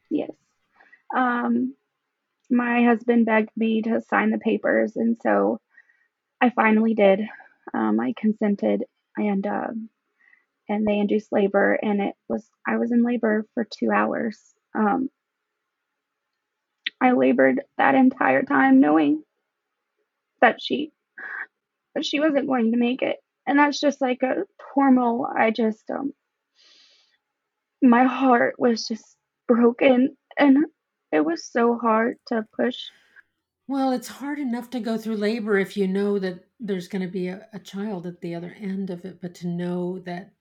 yes. 0.09 0.31
Um 1.15 1.75
my 2.51 2.85
husband 2.85 3.27
begged 3.27 3.51
me 3.57 3.83
to 3.83 4.03
sign 4.03 4.31
the 4.31 4.39
papers, 4.39 4.97
and 4.97 5.17
so 5.23 5.61
I 6.41 6.51
finally 6.51 6.95
did. 6.95 7.21
Um, 7.73 8.01
I 8.01 8.15
consented, 8.17 8.85
and 9.17 9.47
um, 9.47 9.89
and 10.69 10.87
they 10.87 10.99
induced 10.99 11.33
labor, 11.33 11.79
and 11.81 12.01
it 12.01 12.15
was 12.29 12.49
I 12.67 12.77
was 12.79 12.93
in 12.93 13.05
labor 13.05 13.47
for 13.55 13.65
two 13.65 13.91
hours. 13.91 14.39
Um, 14.75 15.11
I 17.01 17.13
labored 17.13 17.63
that 17.79 17.95
entire 17.95 18.43
time, 18.43 18.81
knowing 18.81 19.23
that 20.41 20.61
she 20.61 20.93
that 21.95 22.05
she 22.05 22.21
wasn't 22.21 22.47
going 22.47 22.73
to 22.73 22.79
make 22.79 23.03
it, 23.03 23.17
and 23.47 23.59
that's 23.59 23.81
just 23.81 24.01
like 24.01 24.23
a 24.23 24.45
hormone. 24.75 25.27
I 25.37 25.51
just 25.51 25.89
um, 25.91 26.13
my 27.83 28.05
heart 28.05 28.55
was 28.59 28.87
just 28.87 29.17
broken, 29.49 30.17
and 30.39 30.67
it 31.13 31.25
was 31.25 31.45
so 31.45 31.79
hard 31.79 32.19
to 32.27 32.47
push. 32.57 32.79
Well, 33.69 33.93
it's 33.93 34.09
hard 34.09 34.39
enough 34.39 34.71
to 34.71 34.81
go 34.81 34.99
through 34.99 35.17
labor 35.17 35.57
if 35.59 35.77
you 35.77 35.87
know 35.87 36.19
that 36.19 36.45
there's 36.59 36.89
going 36.89 37.03
to 37.03 37.09
be 37.09 37.29
a, 37.29 37.49
a 37.53 37.59
child 37.59 38.07
at 38.07 38.21
the 38.21 38.35
other 38.35 38.55
end 38.59 38.91
of 38.91 39.05
it, 39.05 39.21
but 39.21 39.35
to 39.37 39.49
know 39.49 40.01
that, 40.01 40.35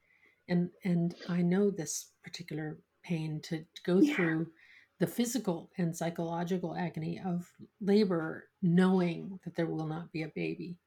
and 0.47 0.69
and 0.83 1.15
I 1.27 1.41
know 1.41 1.69
this 1.69 2.11
particular 2.23 2.79
pain 3.03 3.39
to 3.43 3.65
go 3.85 4.01
Yeah. 4.01 4.15
through 4.15 4.51
the 4.99 5.07
physical 5.07 5.71
and 5.77 5.95
psychological 5.95 6.75
agony 6.75 7.19
of 7.23 7.49
labor, 7.79 8.49
knowing 8.61 9.39
that 9.45 9.55
there 9.55 9.67
will 9.67 9.88
not 9.88 10.11
be 10.11 10.23
a 10.23 10.27
baby 10.29 10.77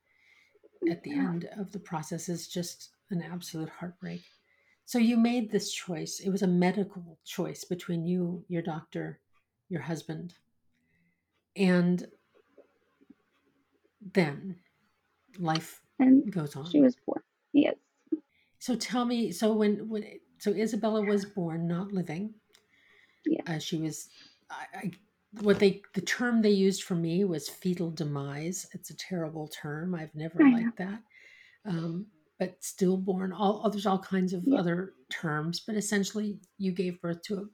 at 0.91 1.03
the 1.03 1.11
Yeah. 1.11 1.29
end 1.29 1.45
of 1.57 1.73
the 1.73 1.79
process 1.79 2.29
is 2.29 2.49
just 2.49 2.91
an 3.11 3.23
absolute 3.23 3.69
heartbreak. 3.71 4.23
So 4.85 4.99
you 4.99 5.17
made 5.17 5.51
this 5.51 5.73
choice. 5.73 6.21
It 6.21 6.31
was 6.31 6.43
a 6.43 6.47
medical 6.47 7.19
choice 7.25 7.65
between 7.65 8.05
you, 8.05 8.45
your 8.49 8.63
doctor, 8.63 9.21
your 9.73 9.81
husband, 9.81 10.35
and 11.57 12.07
then 14.15 14.57
life 15.39 15.81
And 15.99 16.31
goes 16.33 16.55
on. 16.57 16.71
she 16.71 16.81
was 16.81 16.97
born. 17.07 17.23
Yes. 17.53 17.75
So 18.59 18.77
tell 18.77 19.05
me, 19.05 19.33
so 19.33 19.53
when 19.55 19.89
when 19.89 20.05
so 20.39 20.53
Izabella 20.53 21.07
was 21.07 21.25
born, 21.25 21.67
not 21.67 21.93
living. 21.93 22.35
Yeah. 23.25 23.43
Uh, 23.47 23.59
she 23.59 23.79
was, 23.79 24.09
I, 24.51 24.65
I, 24.75 24.91
what 25.41 25.59
they 25.59 25.83
the 25.95 26.01
term 26.01 26.43
they 26.43 26.51
used 26.51 26.83
for 26.83 26.95
me 26.97 27.25
was 27.25 27.49
fetal 27.49 27.91
demise. 27.91 28.67
It's 28.73 28.91
a 28.91 28.97
terrible 28.97 29.49
term. 29.49 29.95
I've 29.95 30.15
never 30.15 30.43
I 30.43 30.51
know. 30.51 30.57
liked 30.59 30.79
that. 30.79 31.01
Um, 31.65 32.07
but 32.39 32.57
stillborn, 32.61 33.33
all 33.33 33.69
there's 33.71 33.87
all 33.87 33.99
kinds 33.99 34.33
of 34.33 34.43
Yeah. 34.47 34.59
other 34.59 34.95
terms. 35.11 35.61
But 35.67 35.77
essentially, 35.77 36.39
you 36.59 36.73
gave 36.73 37.01
birth 37.01 37.23
to 37.23 37.35
a 37.37 37.45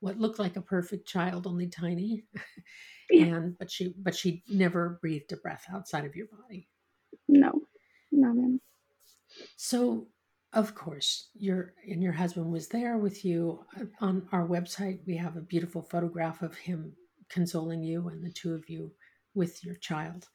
what 0.00 0.18
looked 0.18 0.38
like 0.38 0.56
a 0.56 0.62
perfect 0.62 1.06
child, 1.08 1.46
only 1.46 1.68
tiny. 1.68 2.24
Yeah. 3.10 3.24
and 3.24 3.58
but 3.58 3.70
she 3.70 3.94
but 3.96 4.14
she 4.14 4.42
never 4.50 4.98
breathed 5.00 5.32
a 5.32 5.38
breath 5.38 5.64
outside 5.72 6.04
of 6.04 6.14
your 6.14 6.26
body. 6.26 6.68
No. 7.26 7.62
No, 8.12 8.34
ma'am. 8.34 8.60
So, 9.56 10.08
of 10.52 10.74
course, 10.74 11.30
your 11.34 11.74
and 11.86 12.02
your 12.02 12.12
husband 12.12 12.50
was 12.52 12.68
there 12.68 12.98
with 12.98 13.24
you. 13.24 13.64
Uh, 13.80 13.84
On 14.00 14.28
our 14.32 14.46
website, 14.46 15.00
we 15.06 15.16
have 15.16 15.36
a 15.36 15.40
beautiful 15.40 15.82
photograph 15.82 16.42
of 16.42 16.54
him 16.56 16.94
consoling 17.30 17.82
you 17.82 18.08
and 18.08 18.22
the 18.24 18.30
two 18.30 18.54
of 18.54 18.68
you 18.68 18.92
with 19.34 19.64
your 19.64 19.76
child. 19.76 20.28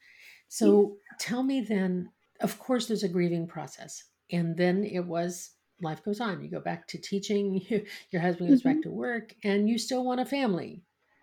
So, 0.48 0.96
tell 1.20 1.42
me 1.42 1.60
then, 1.60 2.10
of 2.40 2.58
course, 2.58 2.86
there's 2.86 3.02
a 3.04 3.08
grieving 3.08 3.46
process. 3.46 4.02
And 4.30 4.56
then 4.56 4.84
it 4.84 5.04
was 5.06 5.50
life 5.80 6.04
goes 6.04 6.20
on. 6.20 6.42
You 6.42 6.50
go 6.50 6.60
back 6.60 6.86
to 6.88 6.98
teaching, 6.98 7.60
your 8.10 8.22
husband 8.22 8.50
goes 8.50 8.62
back 8.62 8.82
to 8.82 8.90
work, 8.90 9.34
and 9.42 9.68
you 9.68 9.78
still 9.78 10.04
want 10.04 10.20
a 10.20 10.24
family. 10.24 10.82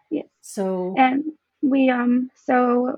Yes. 0.10 0.27
So, 0.41 0.96
And 0.98 1.24
we 1.62 1.89
um 1.89 2.29
so 2.46 2.98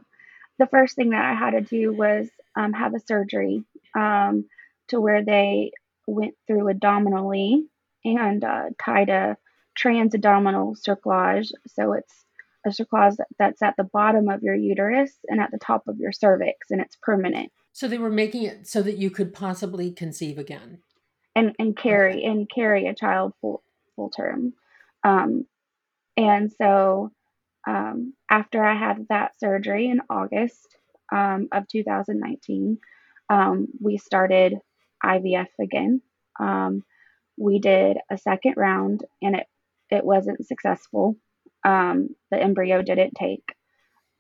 the 0.57 0.67
first 0.67 0.95
thing 0.95 1.10
that 1.12 1.24
I 1.25 1.33
had 1.33 1.51
to 1.51 1.62
do 1.62 1.93
was 1.93 2.29
um 2.55 2.74
have 2.74 2.93
a 2.95 3.00
surgery 3.00 3.63
um 3.95 4.45
to 4.88 5.00
where 5.00 5.24
they 5.24 5.72
went 6.07 6.36
through 6.48 6.69
abdominally 6.69 7.65
and 8.05 8.43
uh, 8.43 8.65
tied 8.83 9.10
a 9.10 9.38
transabdominal 9.81 10.75
cerclage. 10.86 11.51
So 11.67 11.93
it's 11.93 12.13
a 12.65 12.69
cerclage 12.69 13.15
that's 13.39 13.62
at 13.62 13.75
the 13.77 13.83
bottom 13.86 14.29
of 14.29 14.43
your 14.43 14.55
uterus 14.55 15.12
and 15.27 15.39
at 15.39 15.51
the 15.51 15.57
top 15.57 15.88
of 15.88 16.00
your 16.00 16.12
cervix, 16.12 16.72
and 16.72 16.81
it's 16.81 16.98
permanent. 17.01 17.51
so 17.72 17.88
they 17.88 17.98
were 17.98 18.10
making 18.10 18.43
it 18.43 18.67
so 18.67 18.81
that 18.81 18.98
you 18.98 19.10
could 19.10 19.33
possibly 19.33 19.91
conceive 19.91 20.38
again. 20.38 20.79
And 21.36 21.56
and 21.60 21.75
carry 21.78 22.24
and 22.24 22.50
carry 22.50 22.88
a 22.88 22.96
child 22.96 23.34
full 23.42 23.63
full 23.96 24.10
term. 24.10 24.54
Um, 25.04 25.46
And 26.18 26.52
so 26.52 27.12
um, 27.68 28.13
after 28.30 28.63
I 28.63 28.75
had 28.75 29.08
that 29.10 29.40
surgery 29.40 29.88
in 29.90 30.02
August 30.10 30.68
um, 31.12 31.48
of 31.52 31.68
2019, 31.68 32.80
um, 33.30 33.68
we 33.82 33.98
started 33.98 34.60
IVF 35.04 35.48
again. 35.60 36.02
Um, 36.40 36.84
we 37.38 37.60
did 37.60 37.98
a 38.12 38.18
second 38.18 38.56
round 38.58 39.06
and 39.22 39.36
it, 39.36 39.48
it 39.90 40.06
wasn't 40.06 40.46
successful. 40.48 41.16
Um, 41.66 42.16
the 42.32 42.42
embryo 42.42 42.82
didn't 42.82 43.16
take. 43.16 43.46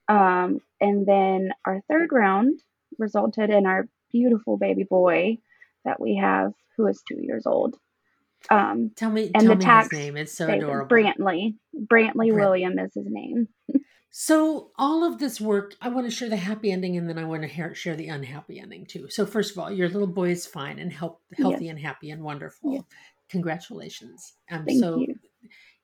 Um, 0.07 0.59
and 0.81 1.05
then 1.05 1.53
our 1.65 1.81
third 1.89 2.09
round 2.11 2.59
resulted 2.97 3.49
in 3.49 3.65
our 3.65 3.87
beautiful 4.11 4.57
baby 4.57 4.83
boy 4.83 5.37
that 5.85 5.99
we 5.99 6.15
have 6.15 6.53
who 6.77 6.87
is 6.87 7.01
two 7.07 7.21
years 7.21 7.45
old. 7.45 7.77
Um, 8.49 8.91
tell 8.95 9.09
me, 9.09 9.31
and 9.33 9.43
tell 9.43 9.49
the 9.49 9.55
me 9.55 9.63
tax 9.63 9.89
his 9.89 9.99
name. 9.99 10.17
It's 10.17 10.33
so 10.33 10.49
adorable. 10.49 10.93
Brantley. 10.93 11.55
Brantley 11.75 12.33
William 12.33 12.77
is 12.77 12.93
his 12.93 13.05
name. 13.07 13.47
so 14.11 14.71
all 14.77 15.03
of 15.03 15.19
this 15.19 15.39
work, 15.39 15.75
I 15.81 15.89
want 15.89 16.07
to 16.07 16.15
share 16.15 16.29
the 16.29 16.35
happy 16.35 16.71
ending, 16.71 16.97
and 16.97 17.07
then 17.09 17.17
I 17.17 17.23
want 17.23 17.43
to 17.43 17.73
share 17.73 17.95
the 17.95 18.09
unhappy 18.09 18.59
ending 18.59 18.85
too. 18.85 19.07
So 19.09 19.25
first 19.25 19.51
of 19.51 19.59
all, 19.59 19.71
your 19.71 19.89
little 19.89 20.07
boy 20.07 20.29
is 20.29 20.45
fine 20.45 20.79
and 20.79 20.91
help, 20.91 21.21
healthy 21.37 21.65
yes. 21.65 21.71
and 21.71 21.79
happy 21.79 22.09
and 22.11 22.21
wonderful. 22.21 22.73
Yes. 22.73 22.83
Congratulations. 23.29 24.33
Um, 24.51 24.65
Thank 24.65 24.79
so, 24.79 24.99
you. 24.99 25.15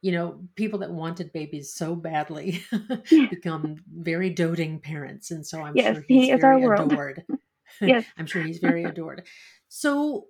you 0.01 0.11
know, 0.11 0.41
people 0.55 0.79
that 0.79 0.91
wanted 0.91 1.31
babies 1.31 1.73
so 1.73 1.95
badly 1.95 2.63
become 3.09 3.77
very 3.91 4.29
doting 4.29 4.79
parents, 4.79 5.31
and 5.31 5.45
so 5.45 5.61
I'm 5.61 5.75
yes, 5.75 5.95
sure 5.95 6.05
he's 6.07 6.27
he 6.27 6.35
very 6.35 6.63
adored. 6.65 7.23
yes, 7.81 8.05
I'm 8.17 8.25
sure 8.25 8.41
he's 8.41 8.59
very 8.59 8.83
adored. 8.83 9.25
So 9.69 10.25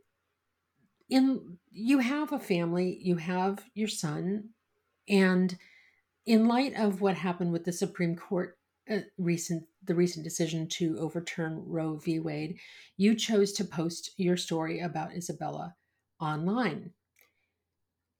in 1.09 1.57
you 1.71 1.99
have 1.99 2.31
a 2.31 2.39
family, 2.39 2.99
you 3.01 3.15
have 3.15 3.63
your 3.73 3.87
son, 3.87 4.49
and 5.07 5.57
in 6.25 6.47
light 6.47 6.75
of 6.75 7.01
what 7.01 7.15
happened 7.15 7.51
with 7.51 7.63
the 7.63 7.71
Supreme 7.71 8.15
Court 8.15 8.57
uh, 8.91 8.99
recent 9.17 9.63
the 9.83 9.95
recent 9.95 10.23
decision 10.23 10.67
to 10.67 10.97
overturn 10.99 11.63
Roe 11.65 11.95
v. 11.95 12.19
Wade, 12.19 12.57
you 12.97 13.15
chose 13.15 13.53
to 13.53 13.63
post 13.63 14.11
your 14.17 14.37
story 14.37 14.81
about 14.81 15.11
Izabella 15.11 15.73
online. 16.19 16.91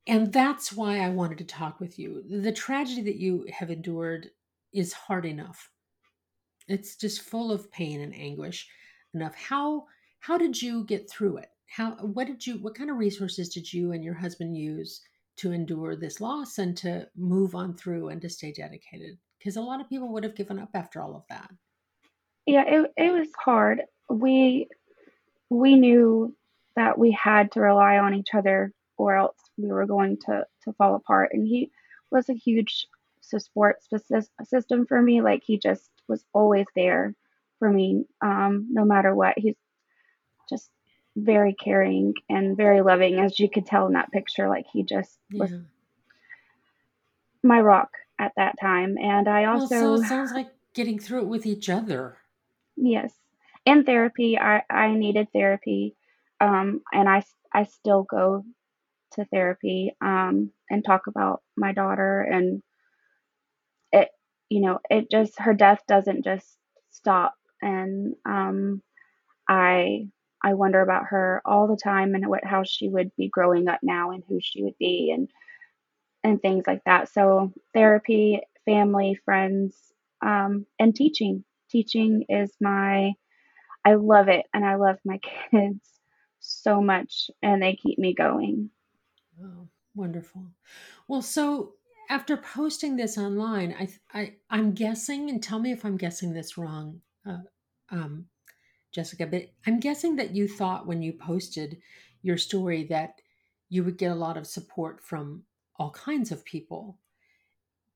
And 0.08 0.32
that's 0.32 0.74
why 0.74 1.00
I 1.00 1.10
wanted 1.10 1.38
to 1.40 1.44
talk 1.44 1.80
with 1.80 2.00
you. 2.00 2.24
The 2.28 2.52
tragedy 2.52 3.02
that 3.04 3.18
you 3.18 3.46
have 3.52 3.70
endured 3.70 4.32
is 4.74 4.94
hard 4.94 5.26
enough. 5.26 5.70
It's 6.68 6.96
just 6.96 7.22
full 7.22 7.52
of 7.52 7.72
pain 7.72 8.02
and 8.02 8.16
anguish 8.16 8.68
enough. 9.14 9.36
How 9.36 9.86
how 10.20 10.38
did 10.38 10.62
you 10.62 10.84
get 10.86 11.10
through 11.10 11.38
it? 11.38 11.50
how 11.70 11.92
what 12.02 12.28
did 12.28 12.46
you 12.46 12.58
what 12.58 12.76
kind 12.76 12.90
of 12.90 12.98
resources 12.98 13.50
did 13.50 13.72
you 13.72 13.92
and 13.92 14.04
your 14.04 14.16
husband 14.16 14.58
use 14.58 15.02
to 15.38 15.52
endure 15.52 15.96
this 15.96 16.20
loss 16.20 16.58
and 16.58 16.76
to 16.76 17.08
move 17.16 17.56
on 17.56 17.74
through 17.76 18.10
and 18.10 18.22
to 18.22 18.30
stay 18.30 18.52
dedicated? 18.52 19.18
Because 19.38 19.56
a 19.56 19.62
lot 19.62 19.80
of 19.80 19.88
people 19.88 20.12
would 20.12 20.24
have 20.24 20.36
given 20.36 20.60
up 20.60 20.72
after 20.74 21.02
all 21.02 21.16
of 21.16 21.24
that. 21.30 21.50
Yeah 22.46 22.64
it, 22.68 22.92
it 22.98 23.12
was 23.12 23.30
hard. 23.38 23.84
We 24.10 24.68
we 25.50 25.76
knew 25.76 26.36
that 26.76 26.98
we 26.98 27.12
had 27.12 27.52
to 27.52 27.62
rely 27.62 28.00
on 28.00 28.16
each 28.16 28.34
other 28.34 28.74
or 28.98 29.16
else 29.16 29.38
we 29.58 29.72
were 29.72 29.86
going 29.86 30.18
to 30.26 30.46
to 30.64 30.74
fall 30.74 30.96
apart. 30.96 31.30
And 31.34 31.48
he 31.48 31.72
was 32.12 32.30
a 32.30 32.34
huge 32.34 32.88
support 33.22 33.78
system 34.44 34.88
for 34.88 35.02
me. 35.02 35.22
Like 35.22 35.44
he 35.46 35.60
just 35.60 35.90
was 36.08 36.26
always 36.34 36.66
there 36.76 37.14
for 37.60 37.70
me 37.70 38.06
um, 38.22 38.68
no 38.72 38.86
matter 38.86 39.14
what. 39.14 39.38
He's 39.38 39.56
very 41.16 41.54
caring 41.54 42.14
and 42.30 42.56
very 42.56 42.82
loving, 42.82 43.20
as 43.20 43.40
you 43.40 43.50
could 43.50 43.66
tell 43.66 43.88
in 43.88 43.94
that 43.94 44.12
picture. 44.12 44.48
Like 44.50 44.66
he 44.72 44.84
just 44.84 45.18
yeah. 45.30 45.42
was 45.42 45.52
my 47.44 47.60
rock 47.60 47.90
at 48.20 48.34
that 48.38 48.56
time. 48.60 48.98
And 48.98 49.28
I 49.28 49.46
also 49.46 49.76
well, 49.76 49.98
so 49.98 50.04
it 50.04 50.08
sounds 50.08 50.32
like 50.32 50.50
getting 50.74 51.00
through 51.00 51.22
it 51.22 51.28
with 51.28 51.46
each 51.46 51.70
other. 51.70 52.18
Yes, 52.76 53.14
in 53.66 53.84
therapy, 53.84 54.38
I 54.38 54.64
I 54.70 54.94
needed 54.94 55.28
therapy, 55.34 55.96
um, 56.40 56.82
and 56.92 57.10
I 57.10 57.24
I 57.54 57.66
still 57.66 58.04
go 58.04 58.44
to 59.14 59.26
therapy 59.26 59.96
um, 60.02 60.52
and 60.70 60.86
talk 60.86 61.08
about 61.08 61.42
my 61.58 61.74
daughter 61.74 62.22
and 62.22 62.62
it 63.92 64.10
you 64.50 64.62
know 64.62 64.80
it 64.90 65.10
just 65.10 65.40
her 65.40 65.54
death 65.54 65.80
doesn't 65.88 66.24
just 66.24 66.58
stop 66.92 67.36
and 67.62 68.16
um, 68.26 68.82
I 69.48 70.08
I 70.44 70.54
wonder 70.54 70.82
about 70.82 71.06
her 71.08 71.42
all 71.46 71.68
the 71.68 71.78
time 71.78 72.16
and 72.16 72.28
what 72.28 72.44
how 72.44 72.64
she 72.64 72.88
would 72.88 73.12
be 73.16 73.30
growing 73.30 73.68
up 73.68 73.80
now 73.84 74.12
and 74.12 74.24
who 74.28 74.40
she 74.42 74.64
would 74.64 74.78
be 74.78 75.12
and 75.14 75.30
and 76.24 76.42
things 76.42 76.66
like 76.68 76.84
that. 76.86 77.10
So 77.10 77.54
therapy, 77.74 78.42
family, 78.66 79.18
friends, 79.26 79.76
um, 80.22 80.66
and 80.80 80.96
teaching. 80.96 81.44
Teaching 81.70 82.26
is 82.30 82.52
my 82.60 83.14
I 83.86 83.96
love 83.96 84.28
it 84.28 84.46
and 84.54 84.66
I 84.66 84.76
love 84.76 84.98
my 85.06 85.20
kids 85.52 85.80
so 86.40 86.82
much 86.82 87.30
and 87.42 87.62
they 87.62 87.76
keep 87.76 88.00
me 88.00 88.14
going. 88.14 88.70
Oh, 89.42 89.68
wonderful. 89.96 90.48
Well, 91.08 91.22
so 91.22 91.74
after 92.10 92.36
posting 92.38 92.96
this 92.96 93.18
online, 93.18 93.76
I, 93.80 93.90
I 94.20 94.34
I'm 94.50 94.74
guessing, 94.74 95.30
and 95.30 95.42
tell 95.42 95.60
me 95.60 95.72
if 95.72 95.86
I'm 95.86 95.98
guessing 95.98 96.34
this 96.34 96.58
wrong, 96.58 97.02
uh, 97.26 97.38
um, 97.92 98.26
Jessica, 98.92 99.28
but 99.28 99.44
I'm 99.68 99.80
guessing 99.80 100.16
that 100.16 100.36
you 100.36 100.48
thought 100.48 100.88
when 100.88 101.02
you 101.02 101.14
posted 101.14 101.78
your 102.22 102.38
story 102.38 102.86
that 102.86 103.22
you 103.70 103.84
would 103.84 103.98
get 103.98 104.12
a 104.12 104.16
lot 104.16 104.38
of 104.38 104.48
support 104.48 105.04
from 105.04 105.44
all 105.78 105.92
kinds 105.92 106.32
of 106.32 106.44
people. 106.44 106.98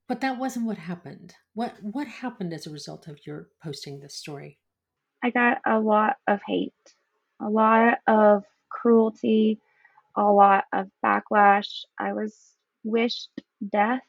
But 0.08 0.22
that 0.22 0.38
wasn't 0.38 0.66
what 0.66 0.78
happened. 0.78 1.34
What 1.54 1.76
what 1.82 2.08
happened 2.08 2.54
as 2.54 2.68
a 2.68 2.72
result 2.72 3.08
of 3.08 3.26
your 3.26 3.48
posting 3.62 4.00
this 4.00 4.16
story? 4.16 4.60
I 5.24 5.30
got 5.30 5.60
a 5.66 5.80
lot 5.80 6.18
of 6.28 6.42
hate, 6.46 6.74
a 7.42 7.50
lot 7.50 8.00
of 8.08 8.44
cruelty, 8.70 9.60
a 10.16 10.24
lot 10.24 10.66
of 10.74 10.90
backlash. 11.04 11.70
I 11.98 12.14
was 12.14 12.38
wished 12.84 13.42
death. 13.72 14.02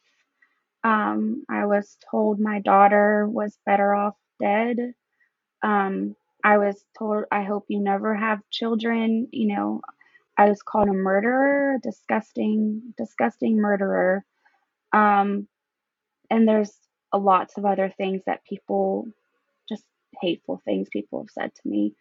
Um, 0.83 1.45
I 1.49 1.65
was 1.67 1.97
told 2.11 2.41
my 2.41 2.61
daughter 2.61 3.27
was 3.29 3.59
better 3.65 3.95
off 3.95 4.17
dead. 4.41 4.95
Um, 5.63 6.17
I 6.45 6.59
was 6.59 6.85
told, 6.97 7.25
I 7.33 7.43
hope 7.43 7.65
you 7.69 7.81
never 7.81 8.15
have 8.15 8.39
children. 8.51 9.29
You 9.33 9.57
know, 9.57 9.81
I 10.37 10.49
was 10.49 10.63
called 10.63 10.89
a 10.89 10.93
murderer, 10.93 11.79
disgusting, 11.83 12.95
disgusting 12.99 13.57
murderer. 13.57 14.25
Um, 14.93 15.49
and 16.31 16.47
there's 16.47 16.73
a 17.13 17.19
lots 17.19 17.57
of 17.57 17.65
other 17.65 17.89
things 17.97 18.23
that 18.27 18.45
people, 18.45 19.07
just 19.69 19.85
hateful 20.21 20.61
things 20.65 20.89
people 20.93 21.21
have 21.21 21.31
said 21.31 21.55
to 21.55 21.69
me. 21.69 21.95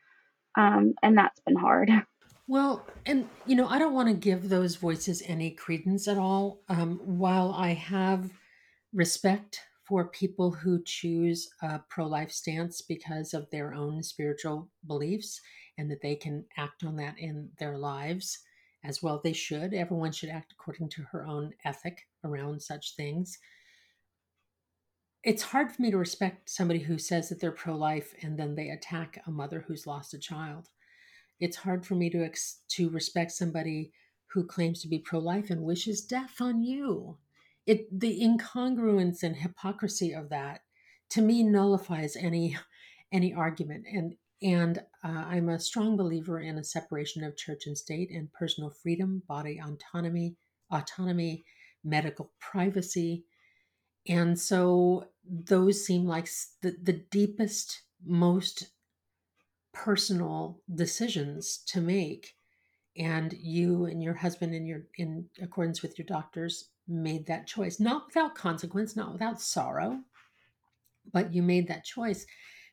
Um, 0.57 0.93
and 1.01 1.17
that's 1.17 1.39
been 1.39 1.55
hard. 1.55 1.89
Well, 2.45 2.85
and 3.05 3.29
you 3.45 3.55
know, 3.55 3.67
I 3.69 3.79
don't 3.79 3.93
want 3.93 4.09
to 4.09 4.13
give 4.13 4.49
those 4.49 4.75
voices 4.75 5.23
any 5.25 5.49
credence 5.49 6.09
at 6.09 6.17
all. 6.17 6.59
Um, 6.67 6.99
while 7.05 7.53
I 7.53 7.69
have 7.69 8.31
respect 8.93 9.61
for 9.83 10.07
people 10.07 10.51
who 10.51 10.81
choose 10.83 11.49
a 11.61 11.79
pro 11.89 12.07
life 12.07 12.31
stance 12.31 12.81
because 12.81 13.33
of 13.33 13.49
their 13.49 13.73
own 13.73 14.01
spiritual 14.01 14.69
beliefs 14.87 15.41
and 15.77 15.89
that 15.91 16.01
they 16.01 16.15
can 16.15 16.45
act 16.57 16.83
on 16.83 16.95
that 16.95 17.15
in 17.17 17.49
their 17.59 17.77
lives 17.77 18.39
as 18.83 19.01
well. 19.01 19.19
They 19.23 19.33
should. 19.33 19.73
Everyone 19.73 20.11
should 20.11 20.29
act 20.29 20.53
according 20.53 20.89
to 20.89 21.03
her 21.11 21.25
own 21.25 21.53
ethic 21.65 22.07
around 22.23 22.61
such 22.61 22.95
things. 22.95 23.37
It's 25.23 25.43
hard 25.43 25.71
for 25.71 25.81
me 25.81 25.91
to 25.91 25.97
respect 25.97 26.49
somebody 26.49 26.79
who 26.79 26.97
says 26.97 27.29
that 27.29 27.39
they're 27.39 27.51
pro 27.51 27.75
life 27.75 28.13
and 28.21 28.37
then 28.37 28.55
they 28.55 28.69
attack 28.69 29.21
a 29.25 29.31
mother 29.31 29.63
who's 29.65 29.87
lost 29.87 30.13
a 30.13 30.19
child. 30.19 30.69
It's 31.39 31.57
hard 31.57 31.85
for 31.85 31.95
me 31.95 32.09
to, 32.09 32.23
ex- 32.23 32.61
to 32.69 32.89
respect 32.89 33.31
somebody 33.31 33.91
who 34.27 34.45
claims 34.45 34.81
to 34.81 34.87
be 34.87 34.99
pro 34.99 35.19
life 35.19 35.49
and 35.49 35.61
wishes 35.63 36.05
death 36.05 36.41
on 36.41 36.61
you 36.61 37.17
it 37.65 37.87
the 37.99 38.19
incongruence 38.21 39.23
and 39.23 39.35
hypocrisy 39.35 40.13
of 40.13 40.29
that 40.29 40.61
to 41.11 41.21
me 41.21 41.43
nullifies 41.43 42.15
any 42.15 42.57
any 43.11 43.33
argument. 43.33 43.85
And 43.91 44.15
and 44.41 44.79
uh, 45.05 45.23
i'm 45.27 45.47
a 45.49 45.59
strong 45.59 45.95
believer 45.95 46.39
in 46.39 46.57
a 46.57 46.63
separation 46.63 47.23
of 47.23 47.37
church 47.37 47.63
and 47.65 47.77
state 47.77 48.09
and 48.11 48.31
personal 48.33 48.69
freedom 48.69 49.23
body 49.27 49.59
autonomy 49.63 50.35
autonomy 50.71 51.45
medical 51.83 52.31
privacy. 52.39 53.25
And 54.07 54.39
so 54.39 55.05
those 55.23 55.85
seem 55.85 56.05
like 56.05 56.29
the, 56.61 56.75
the 56.81 56.93
deepest 57.11 57.83
most 58.05 58.71
personal 59.73 60.61
decisions 60.73 61.63
to 61.67 61.81
make. 61.81 62.35
And 62.97 63.33
you 63.33 63.85
and 63.85 64.03
your 64.03 64.13
husband 64.13 64.53
in 64.53 64.67
your 64.67 64.83
in 64.97 65.25
accordance 65.41 65.81
with 65.81 65.97
your 65.97 66.05
doctors 66.05 66.69
made 66.87 67.25
that 67.27 67.47
choice, 67.47 67.79
not 67.79 68.07
without 68.07 68.35
consequence, 68.35 68.95
not 68.95 69.13
without 69.13 69.41
sorrow, 69.41 70.03
but 71.11 71.33
you 71.33 71.41
made 71.43 71.67
that 71.67 71.85
choice. 71.85 72.25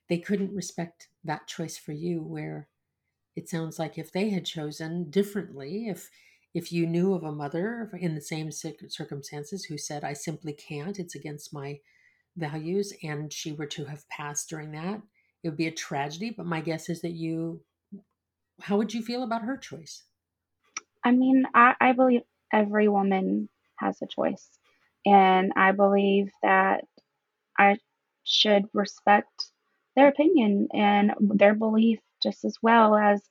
They 0.09 0.19
couldn't 0.19 0.55
respect 0.55 1.09
that 1.25 1.47
choice 1.47 1.77
for 1.79 1.93
you, 1.93 2.23
where 2.23 2.69
it 3.37 3.49
sounds 3.49 3.79
like 3.79 3.99
if 3.99 4.13
they 4.13 4.31
had 4.31 4.47
chosen 4.47 5.11
differently, 5.11 5.89
if 5.89 6.11
if 6.55 6.73
you 6.73 6.87
knew 6.87 7.15
of 7.15 7.25
a 7.25 7.33
mother 7.33 7.91
in 8.01 8.15
the 8.17 8.21
same 8.21 8.51
circumstances 8.53 9.65
who 9.65 9.79
said, 9.79 10.05
I 10.05 10.15
simply 10.15 10.53
can't, 10.53 10.99
it's 10.99 11.15
against 11.15 11.53
my 11.55 11.81
values, 12.37 12.93
and 13.05 13.33
she 13.33 13.53
were 13.53 13.67
to 13.67 13.85
have 13.87 14.09
passed 14.09 14.49
during 14.49 14.73
that, 14.73 15.03
it 15.43 15.49
would 15.49 15.57
be 15.57 15.69
a 15.69 15.73
tragedy. 15.73 16.31
But 16.31 16.47
my 16.47 16.61
guess 16.61 16.89
is 16.89 17.03
that 17.03 17.13
you, 17.13 17.63
how 18.63 18.79
would 18.79 18.95
you 18.95 19.03
feel 19.03 19.23
about 19.23 19.43
her 19.43 19.57
choice? 19.57 20.05
I 21.05 21.13
mean, 21.13 21.45
I, 21.55 21.75
I 21.81 21.93
believe 21.93 22.23
every 22.53 22.89
woman 22.89 23.49
has 23.81 24.01
a 24.03 24.07
choice. 24.07 24.49
And 25.07 25.53
I 25.57 25.73
believe 25.73 26.31
that 26.43 26.85
I 27.59 27.79
should 28.25 28.65
respect 28.73 29.51
their 29.97 30.09
opinion 30.09 30.69
and 30.73 31.13
their 31.21 31.55
belief 31.55 31.99
just 32.23 32.45
as 32.45 32.57
well 32.63 32.95
as 32.97 33.23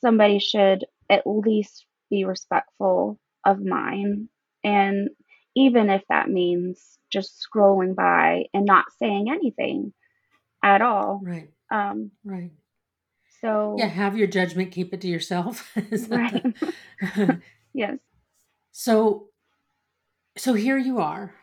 somebody 0.00 0.38
should 0.38 0.84
at 1.10 1.26
least 1.26 1.86
be 2.10 2.24
respectful 2.24 3.18
of 3.44 3.64
mine. 3.64 4.28
And 4.62 5.08
even 5.56 5.90
if 5.90 6.02
that 6.08 6.28
means 6.28 6.98
just 7.10 7.44
scrolling 7.44 7.94
by 7.94 8.44
and 8.52 8.64
not 8.64 8.84
saying 8.98 9.30
anything 9.30 9.92
at 10.62 10.82
all. 10.82 11.20
Right. 11.22 11.50
Um, 11.70 12.10
right. 12.24 12.52
So 13.40 13.76
yeah, 13.78 13.86
have 13.86 14.16
your 14.16 14.26
judgment, 14.26 14.72
keep 14.72 14.92
it 14.92 15.00
to 15.02 15.08
yourself. 15.08 15.72
right. 16.08 16.44
yes. 17.74 17.98
So, 18.72 19.28
so 20.38 20.54
here 20.54 20.78
you 20.78 20.98
are, 21.00 21.34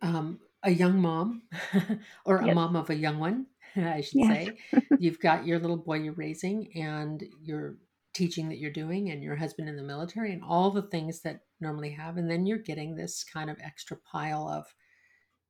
um, 0.00 0.40
a 0.62 0.70
young 0.70 0.98
mom, 0.98 1.42
or 2.24 2.38
a 2.38 2.54
mom 2.54 2.76
of 2.76 2.90
a 2.90 2.94
young 2.94 3.18
one, 3.18 3.46
I 3.76 4.00
should 4.00 4.20
yes. 4.20 4.48
say. 4.72 4.80
You've 4.98 5.20
got 5.20 5.46
your 5.46 5.58
little 5.58 5.76
boy 5.76 5.98
you're 5.98 6.12
raising, 6.12 6.70
and 6.74 7.22
you're 7.42 7.76
teaching 8.14 8.48
that 8.48 8.58
you're 8.58 8.70
doing, 8.70 9.10
and 9.10 9.22
your 9.22 9.36
husband 9.36 9.68
in 9.68 9.76
the 9.76 9.82
military, 9.82 10.32
and 10.32 10.42
all 10.42 10.70
the 10.70 10.82
things 10.82 11.20
that 11.22 11.40
normally 11.60 11.90
have, 11.90 12.16
and 12.16 12.30
then 12.30 12.46
you're 12.46 12.58
getting 12.58 12.94
this 12.94 13.24
kind 13.24 13.50
of 13.50 13.58
extra 13.62 13.96
pile 13.96 14.48
of 14.48 14.66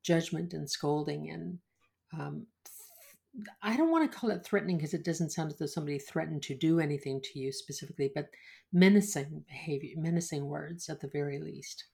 judgment 0.02 0.52
and 0.52 0.68
scolding 0.68 1.30
and 1.30 1.58
um, 2.18 2.46
I 3.62 3.76
don't 3.76 3.90
want 3.90 4.10
to 4.10 4.18
call 4.18 4.30
it 4.30 4.44
threatening 4.44 4.76
because 4.76 4.92
it 4.92 5.04
doesn't 5.04 5.30
sound 5.30 5.52
as 5.52 5.58
though 5.58 5.66
somebody 5.66 5.98
threatened 5.98 6.42
to 6.42 6.54
do 6.54 6.80
anything 6.80 7.20
to 7.22 7.38
you 7.38 7.50
specifically, 7.50 8.10
but 8.14 8.28
menacing 8.72 9.44
behavior, 9.48 9.94
menacing 9.96 10.46
words 10.46 10.90
at 10.90 11.00
the 11.00 11.08
very 11.08 11.38
least. 11.38 11.84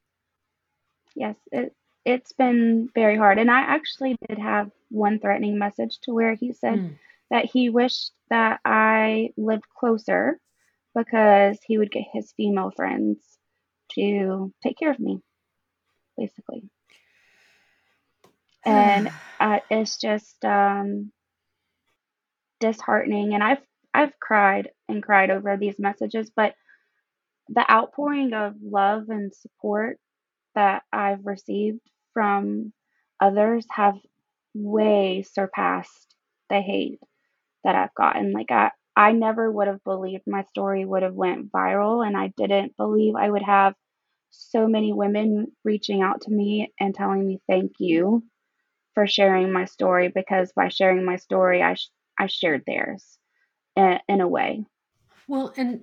Yes, 1.15 1.37
it 1.53 1.75
it's 2.05 2.33
been 2.33 2.89
very 2.95 3.17
hard. 3.17 3.39
And 3.39 3.51
I 3.51 3.61
actually 3.61 4.17
did 4.29 4.39
have 4.39 4.71
one 4.89 5.19
threatening 5.19 5.59
message 5.59 5.99
to 6.05 6.15
where 6.15 6.35
he 6.35 6.53
said 6.53 6.79
mm. 6.79 6.99
that 7.31 7.45
he 7.45 7.69
wished 7.69 8.13
that 8.31 8.61
I 8.65 9.31
lived 9.37 9.69
closer 9.79 10.41
because 10.95 11.59
he 11.67 11.77
would 11.77 11.91
get 11.91 12.05
his 12.13 12.33
female 12.33 12.73
friends 12.75 13.19
to 13.93 14.53
take 14.63 14.79
care 14.79 14.91
of 14.91 14.99
me, 14.99 15.21
basically. 16.17 16.63
And 18.65 19.11
uh, 19.41 19.61
it's 19.71 19.97
just 19.99 20.45
um, 20.45 21.11
disheartening 22.61 23.33
and 23.33 23.43
I've 23.43 23.63
I've 23.95 24.19
cried 24.21 24.71
and 24.89 25.03
cried 25.03 25.31
over 25.31 25.57
these 25.57 25.79
messages, 25.79 26.31
but 26.35 26.55
the 27.49 27.71
outpouring 27.71 28.35
of 28.35 28.57
love 28.61 29.09
and 29.09 29.35
support 29.35 29.99
that 30.59 30.83
I've 30.93 31.25
received 31.25 31.81
from 32.15 32.75
others 33.21 33.65
have 33.71 33.97
way 34.55 35.23
surpassed 35.23 36.17
the 36.51 36.61
hate 36.61 37.01
that 37.65 37.77
I've 37.77 37.95
gotten. 37.95 38.33
Like 38.33 38.51
I 38.51 38.73
I 38.97 39.13
never 39.13 39.51
would 39.51 39.69
have 39.69 39.85
believed 39.85 40.25
my 40.27 40.43
story 40.45 40.85
would 40.85 41.05
have 41.05 41.15
went 41.15 41.53
viral 41.53 42.07
and 42.07 42.17
I 42.17 42.33
didn't 42.37 42.77
believe 42.77 43.15
I 43.17 43.31
would 43.31 43.43
have 43.45 43.75
so 44.31 44.67
many 44.67 44.93
women 44.93 45.53
reaching 45.65 46.03
out 46.03 46.23
to 46.23 46.33
me 46.33 46.73
and 46.81 46.95
telling 46.95 47.27
me 47.27 47.41
thank 47.49 47.75
you 47.79 48.25
for 48.95 49.07
sharing 49.07 49.53
my 49.53 49.67
story 49.67 50.11
because 50.15 50.53
by 50.57 50.69
sharing 50.69 51.05
my 51.05 51.17
story 51.17 51.63
I 51.63 51.75
sh- 51.75 51.91
I 52.19 52.27
shared 52.27 52.65
theirs 52.67 53.19
in, 53.77 53.99
in 54.09 54.21
a 54.21 54.29
way. 54.29 54.65
Well, 55.29 55.53
and 55.57 55.83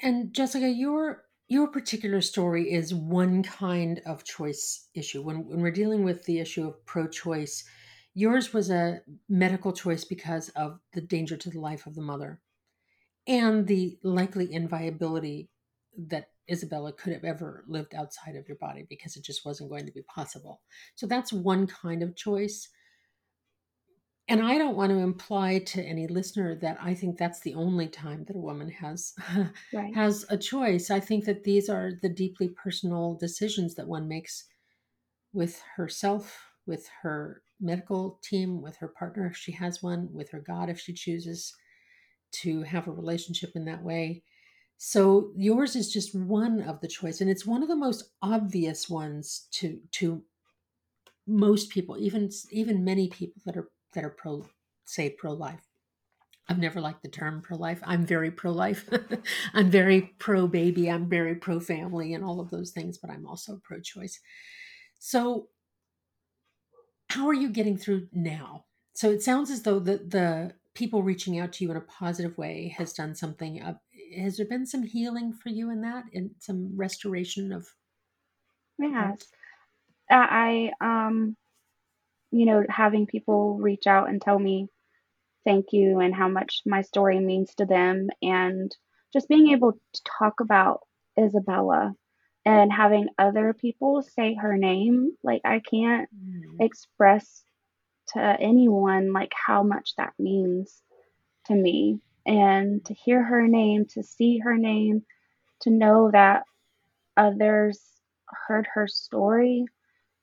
and 0.00 0.32
Jessica, 0.32 0.68
your 0.68 1.24
your 1.52 1.68
particular 1.68 2.22
story 2.22 2.72
is 2.72 2.94
one 2.94 3.42
kind 3.42 4.00
of 4.06 4.24
choice 4.24 4.88
issue. 4.94 5.20
When 5.20 5.46
when 5.46 5.60
we're 5.60 5.70
dealing 5.70 6.02
with 6.02 6.24
the 6.24 6.40
issue 6.40 6.66
of 6.66 6.84
pro-choice, 6.86 7.64
yours 8.14 8.54
was 8.54 8.70
a 8.70 9.02
medical 9.28 9.74
choice 9.74 10.02
because 10.02 10.48
of 10.50 10.80
the 10.94 11.02
danger 11.02 11.36
to 11.36 11.50
the 11.50 11.60
life 11.60 11.86
of 11.86 11.94
the 11.94 12.00
mother 12.00 12.40
and 13.26 13.66
the 13.66 13.98
likely 14.02 14.50
inviability 14.50 15.50
that 16.08 16.28
Izabella 16.50 16.96
could 16.96 17.12
have 17.12 17.24
ever 17.24 17.64
lived 17.68 17.94
outside 17.94 18.34
of 18.34 18.48
your 18.48 18.56
body 18.56 18.86
because 18.88 19.16
it 19.16 19.22
just 19.22 19.44
wasn't 19.44 19.68
going 19.68 19.84
to 19.84 19.92
be 19.92 20.02
possible. 20.02 20.62
So 20.94 21.06
that's 21.06 21.34
one 21.34 21.66
kind 21.66 22.02
of 22.02 22.16
choice 22.16 22.66
and 24.32 24.42
I 24.42 24.56
don't 24.56 24.76
want 24.78 24.88
to 24.88 24.96
imply 24.96 25.58
to 25.58 25.82
any 25.82 26.06
listener 26.06 26.54
that 26.54 26.78
I 26.80 26.94
think 26.94 27.18
that's 27.18 27.40
the 27.40 27.52
only 27.52 27.86
time 27.86 28.24
that 28.24 28.34
a 28.34 28.38
woman 28.38 28.70
has 28.70 29.12
right. 29.74 29.94
has 29.94 30.24
a 30.30 30.38
choice. 30.38 30.90
I 30.90 31.00
think 31.00 31.26
that 31.26 31.44
these 31.44 31.68
are 31.68 31.92
the 32.00 32.08
deeply 32.08 32.48
personal 32.48 33.14
decisions 33.14 33.74
that 33.74 33.86
one 33.86 34.08
makes 34.08 34.46
with 35.34 35.62
herself, 35.76 36.46
with 36.64 36.88
her 37.02 37.42
medical 37.60 38.18
team, 38.22 38.62
with 38.62 38.74
her 38.76 38.88
partner 38.88 39.26
if 39.26 39.36
she 39.36 39.52
has 39.52 39.82
one, 39.82 40.08
with 40.14 40.30
her 40.30 40.40
God 40.40 40.70
if 40.70 40.80
she 40.80 40.94
chooses 40.94 41.54
to 42.40 42.62
have 42.62 42.88
a 42.88 42.92
relationship 42.92 43.50
in 43.54 43.66
that 43.66 43.82
way. 43.82 44.22
So 44.78 45.32
yours 45.36 45.76
is 45.76 45.92
just 45.92 46.14
one 46.14 46.62
of 46.62 46.80
the 46.80 46.88
choice 46.88 47.20
and 47.20 47.28
it's 47.28 47.44
one 47.44 47.62
of 47.62 47.68
the 47.68 47.76
most 47.76 48.12
obvious 48.22 48.88
ones 48.88 49.46
to 49.52 49.78
to 49.90 50.22
most 51.26 51.68
people, 51.68 51.98
even 51.98 52.30
even 52.50 52.82
many 52.82 53.08
people 53.08 53.42
that 53.44 53.58
are 53.58 53.68
that 53.94 54.04
are 54.04 54.10
pro 54.10 54.46
say 54.84 55.10
pro 55.10 55.32
life. 55.32 55.68
I've 56.48 56.58
never 56.58 56.80
liked 56.80 57.02
the 57.02 57.08
term 57.08 57.40
pro 57.40 57.56
life. 57.56 57.80
I'm 57.84 58.04
very 58.04 58.30
pro 58.30 58.52
life. 58.52 58.88
I'm 59.54 59.70
very 59.70 60.12
pro 60.18 60.46
baby. 60.46 60.90
I'm 60.90 61.08
very 61.08 61.34
pro 61.36 61.60
family 61.60 62.14
and 62.14 62.24
all 62.24 62.40
of 62.40 62.50
those 62.50 62.72
things, 62.72 62.98
but 62.98 63.10
I'm 63.10 63.26
also 63.26 63.60
pro 63.62 63.80
choice. 63.80 64.20
So, 64.98 65.48
how 67.08 67.28
are 67.28 67.34
you 67.34 67.48
getting 67.48 67.76
through 67.76 68.08
now? 68.12 68.64
So, 68.94 69.10
it 69.10 69.22
sounds 69.22 69.50
as 69.50 69.62
though 69.62 69.78
the, 69.78 69.98
the 69.98 70.54
people 70.74 71.02
reaching 71.02 71.38
out 71.38 71.52
to 71.54 71.64
you 71.64 71.70
in 71.70 71.76
a 71.76 71.82
positive 71.82 72.36
way 72.36 72.74
has 72.76 72.92
done 72.92 73.14
something. 73.14 73.62
Uh, 73.62 73.74
has 74.18 74.36
there 74.36 74.46
been 74.46 74.66
some 74.66 74.82
healing 74.82 75.32
for 75.32 75.48
you 75.48 75.70
in 75.70 75.80
that 75.82 76.04
and 76.12 76.30
some 76.38 76.72
restoration 76.76 77.52
of? 77.52 77.66
Yes. 78.78 79.24
I, 80.10 80.72
um, 80.80 81.36
you 82.32 82.46
know, 82.46 82.64
having 82.68 83.06
people 83.06 83.58
reach 83.58 83.86
out 83.86 84.08
and 84.08 84.20
tell 84.20 84.38
me 84.38 84.68
thank 85.44 85.72
you 85.72 86.00
and 86.00 86.14
how 86.14 86.28
much 86.28 86.62
my 86.66 86.82
story 86.82 87.20
means 87.20 87.54
to 87.56 87.66
them, 87.66 88.08
and 88.22 88.74
just 89.12 89.28
being 89.28 89.50
able 89.50 89.72
to 89.72 90.02
talk 90.18 90.40
about 90.40 90.80
Izabella 91.18 91.94
and 92.44 92.72
having 92.72 93.08
other 93.18 93.52
people 93.52 94.02
say 94.02 94.34
her 94.34 94.56
name. 94.56 95.12
Like, 95.22 95.42
I 95.44 95.60
can't 95.60 96.08
mm. 96.14 96.60
express 96.60 97.44
to 98.08 98.20
anyone 98.20 99.12
like 99.12 99.32
how 99.34 99.62
much 99.62 99.94
that 99.96 100.14
means 100.18 100.82
to 101.46 101.54
me. 101.54 102.00
And 102.24 102.84
to 102.86 102.94
hear 102.94 103.22
her 103.22 103.46
name, 103.46 103.86
to 103.94 104.02
see 104.02 104.38
her 104.38 104.56
name, 104.56 105.04
to 105.60 105.70
know 105.70 106.10
that 106.12 106.44
others 107.16 107.80
heard 108.46 108.66
her 108.74 108.86
story 108.88 109.66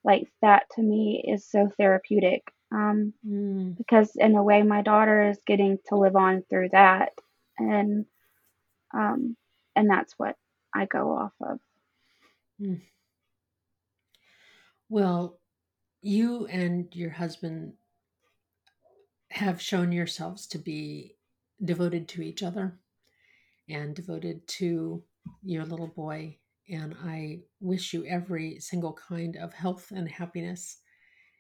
like 0.04 0.28
that 0.42 0.64
to 0.76 0.82
me 0.82 1.24
is 1.28 1.50
so 1.50 1.72
therapeutic 1.78 2.44
um, 2.72 3.14
mm. 3.28 3.78
because 3.78 4.12
in 4.16 4.36
a 4.36 4.44
way 4.44 4.62
my 4.62 4.82
daughter 4.82 5.30
is 5.30 5.40
getting 5.46 5.78
to 5.88 5.96
live 5.96 6.16
on 6.16 6.44
through 6.50 6.70
that 6.72 7.12
and 7.58 8.06
um, 8.94 9.36
and 9.76 9.90
that's 9.90 10.14
what 10.18 10.36
i 10.74 10.86
go 10.86 11.12
off 11.12 11.34
of 11.42 11.60
mm. 12.62 12.82
well 14.88 15.40
you 16.02 16.46
and 16.48 16.88
your 16.96 17.12
husband 17.12 17.74
have 19.32 19.62
shown 19.62 19.92
yourselves 19.92 20.48
to 20.48 20.58
be 20.58 21.16
devoted 21.64 22.08
to 22.08 22.22
each 22.22 22.42
other 22.42 22.80
and 23.68 23.96
devoted 23.96 24.48
to 24.48 25.04
your 25.44 25.66
little 25.66 25.88
boy 25.88 26.38
and 26.70 26.96
I 27.04 27.40
wish 27.60 27.94
you 27.94 28.06
every 28.06 28.60
single 28.60 28.94
kind 28.94 29.36
of 29.38 29.54
health 29.54 29.92
and 29.92 30.10
happiness 30.10 30.78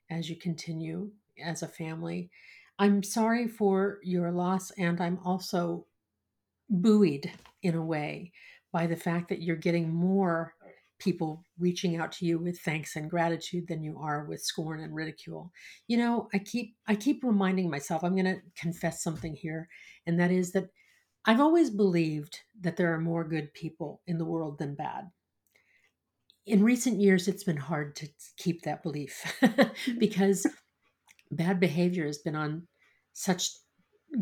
as 0.10 0.30
you 0.30 0.36
continue 0.36 1.12
as 1.44 1.64
a 1.64 1.68
family. 1.68 2.30
I'm 2.78 3.04
sorry 3.04 3.48
for 3.48 4.00
your 4.04 4.32
loss, 4.32 4.72
and 4.72 5.00
I'm 5.02 5.20
also 5.24 5.86
buoyed 6.70 7.32
in 7.62 7.76
a 7.76 7.86
way 7.86 8.32
by 8.72 8.88
the 8.88 8.96
fact 8.96 9.30
that 9.30 9.42
you're 9.42 9.56
getting 9.56 9.94
more 9.94 10.54
people 11.00 11.46
reaching 11.58 11.96
out 11.98 12.12
to 12.12 12.26
you 12.26 12.38
with 12.38 12.60
thanks 12.60 12.96
and 12.96 13.10
gratitude 13.10 13.68
than 13.68 13.82
you 13.82 13.98
are 14.00 14.26
with 14.26 14.42
scorn 14.42 14.82
and 14.82 14.94
ridicule. 14.94 15.52
You 15.88 15.98
know, 15.98 16.28
I 16.34 16.40
keep 16.40 16.76
I 16.88 16.96
keep 16.96 17.24
reminding 17.24 17.70
myself 17.70 18.04
I'm 18.04 18.16
going 18.16 18.26
to 18.26 18.42
confess 18.58 19.02
something 19.02 19.34
here 19.34 19.70
and 20.06 20.20
that 20.20 20.30
is 20.30 20.52
that 20.52 20.70
I've 21.26 21.40
always 21.40 21.70
believed 21.70 22.40
that 22.62 22.78
there 22.78 22.94
are 22.94 23.00
more 23.00 23.24
good 23.24 23.54
people 23.54 24.02
in 24.08 24.18
the 24.18 24.26
world 24.26 24.58
than 24.58 24.76
bad. 24.76 25.10
In 26.50 26.64
recent 26.64 27.00
years, 27.00 27.28
it's 27.28 27.44
been 27.44 27.58
hard 27.58 27.96
to 27.98 28.10
keep 28.38 28.64
that 28.64 28.82
belief 28.82 29.22
mm. 29.42 30.00
because 30.00 30.48
bad 31.32 31.60
behavior 31.60 32.08
has 32.08 32.18
been 32.18 32.36
on 32.36 32.68
such 33.14 33.52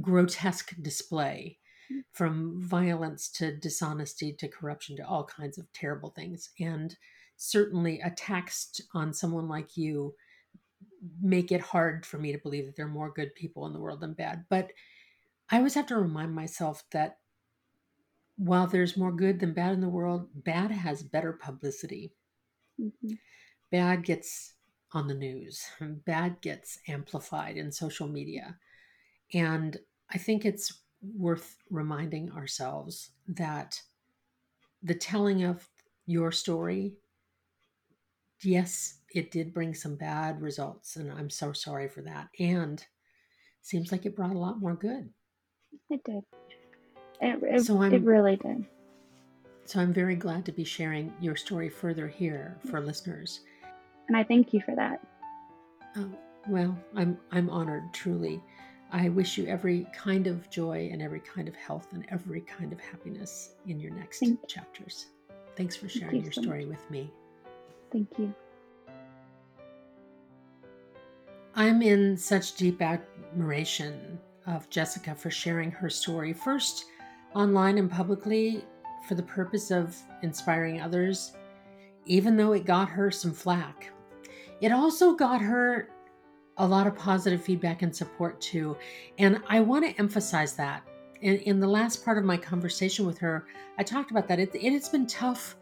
grotesque 0.01 0.73
display 0.81 1.57
mm. 1.91 2.01
from 2.11 2.61
violence 2.61 3.29
to 3.31 3.55
dishonesty 3.55 4.33
to 4.39 4.49
corruption 4.49 4.97
to 4.97 5.07
all 5.07 5.23
kinds 5.23 5.57
of 5.57 5.71
terrible 5.71 6.09
things. 6.09 6.49
And 6.59 6.95
certainly 7.37 8.01
attacks 8.01 8.81
on 8.93 9.13
someone 9.13 9.47
like 9.47 9.77
you 9.77 10.13
make 11.21 11.51
it 11.53 11.61
hard 11.61 12.05
for 12.05 12.17
me 12.17 12.33
to 12.33 12.39
believe 12.39 12.65
that 12.65 12.75
there 12.75 12.87
are 12.87 12.89
more 12.89 13.13
good 13.13 13.33
people 13.35 13.65
in 13.67 13.73
the 13.73 13.79
world 13.79 14.01
than 14.01 14.13
bad. 14.13 14.43
But 14.49 14.71
I 15.49 15.57
always 15.57 15.75
have 15.75 15.87
to 15.87 15.95
remind 15.95 16.35
myself 16.35 16.83
that 16.91 17.19
while 18.35 18.67
there's 18.67 18.97
more 18.97 19.11
good 19.11 19.39
than 19.39 19.53
bad 19.53 19.73
in 19.73 19.81
the 19.81 19.89
world, 19.89 20.27
bad 20.33 20.71
has 20.71 21.01
better 21.03 21.33
publicity. 21.33 22.11
Mm-hmm. 22.79 23.13
Bad 23.71 24.03
gets 24.03 24.53
on 24.93 25.07
the 25.07 25.13
news, 25.13 25.65
bad 25.81 26.41
gets 26.41 26.79
amplified 26.87 27.57
in 27.57 27.71
social 27.71 28.07
media. 28.07 28.57
And 29.33 29.77
I 30.09 30.17
think 30.17 30.45
it's 30.45 30.81
worth 31.17 31.57
reminding 31.69 32.31
ourselves 32.31 33.11
that 33.27 33.81
the 34.81 34.95
telling 34.95 35.43
of 35.43 35.67
your 36.05 36.31
story, 36.31 36.93
yes, 38.41 38.99
it 39.13 39.31
did 39.31 39.53
bring 39.53 39.73
some 39.73 39.95
bad 39.95 40.41
results, 40.41 40.95
and 40.95 41.11
I'm 41.11 41.29
so 41.29 41.51
sorry 41.51 41.89
for 41.89 42.01
that. 42.03 42.29
And 42.39 42.83
seems 43.61 43.91
like 43.91 44.05
it 44.05 44.15
brought 44.15 44.35
a 44.35 44.39
lot 44.39 44.59
more 44.59 44.75
good. 44.75 45.09
It 45.89 46.03
did. 46.03 46.23
It, 47.19 47.43
it, 47.43 47.65
so 47.65 47.81
I'm, 47.81 47.93
it 47.93 48.03
really 48.03 48.37
did. 48.37 48.65
So 49.67 49.82
I'm 49.82 49.91
very 49.91 50.15
glad 50.15 50.45
to 50.45 50.53
be 50.53 50.63
sharing 50.63 51.13
your 51.19 51.36
story 51.36 51.67
further 51.67 52.08
here 52.08 52.58
for 52.71 52.80
listeners. 52.80 53.41
And 54.08 54.15
I 54.15 54.23
thank 54.23 54.53
you 54.53 54.62
for 54.62 54.73
that. 54.77 55.06
Oh, 55.97 56.10
well, 56.47 56.80
I'm 56.95 57.17
I'm 57.34 57.49
honored 57.49 57.93
truly. 57.93 58.41
I 58.93 59.10
wish 59.10 59.38
you 59.38 59.45
every 59.45 59.86
kind 59.93 60.25
of 60.25 60.49
joy 60.49 60.89
and 60.93 61.01
every 61.01 61.19
kind 61.19 61.49
of 61.49 61.56
health 61.58 61.91
and 61.91 62.06
every 62.08 62.39
kind 62.39 62.71
of 62.71 62.80
happiness 62.80 63.56
in 63.67 63.77
your 63.77 63.91
next 63.91 64.19
Thank 64.19 64.47
chapters. 64.47 65.08
Thanks 65.58 65.75
for 65.75 65.89
sharing 65.89 66.12
Thank 66.12 66.21
you 66.21 66.27
your 66.27 66.32
so 66.32 66.41
story 66.43 66.65
much. 66.65 66.77
with 66.77 66.89
me. 66.89 67.12
Thank 67.91 68.17
you. 68.17 68.34
I'm 71.56 71.82
in 71.82 72.15
such 72.15 72.56
deep 72.56 72.82
admiration 72.82 74.17
of 74.45 74.69
Jessica 74.69 75.13
for 75.13 75.30
sharing 75.30 75.71
her 75.71 75.89
story, 75.89 76.32
first 76.32 76.86
online 77.36 77.77
and 77.77 77.91
publicly 77.91 78.63
for 79.08 79.15
the 79.15 79.24
purpose 79.24 79.72
of 79.72 79.96
inspiring 80.22 80.82
others, 80.82 81.34
even 82.06 82.36
though 82.36 82.54
it 82.54 82.65
got 82.65 82.89
her 82.89 83.10
some 83.10 83.34
flack. 83.34 83.91
It 84.62 84.72
also 84.72 85.13
got 85.13 85.41
her 85.41 85.89
a 86.58 86.67
lot 86.67 86.88
of 86.88 86.96
positive 86.96 87.41
feedback 87.43 87.82
and 87.84 87.96
support 87.96 88.41
too. 88.41 88.76
And 89.20 89.41
I 89.48 89.60
want 89.60 89.86
to 89.86 90.00
emphasize 90.00 90.54
that. 90.56 90.84
In, 91.22 91.38
in 91.38 91.60
the 91.60 91.67
last 91.67 92.04
part 92.06 92.17
of 92.17 92.24
my 92.24 92.38
conversation 92.38 93.06
with 93.06 93.17
her, 93.20 93.46
I 93.78 93.84
talked 93.84 94.12
about 94.12 94.28
that. 94.28 94.39
It, 94.39 94.54
it 94.54 94.72
has 94.74 94.89
been 94.89 95.08
tough 95.08 95.56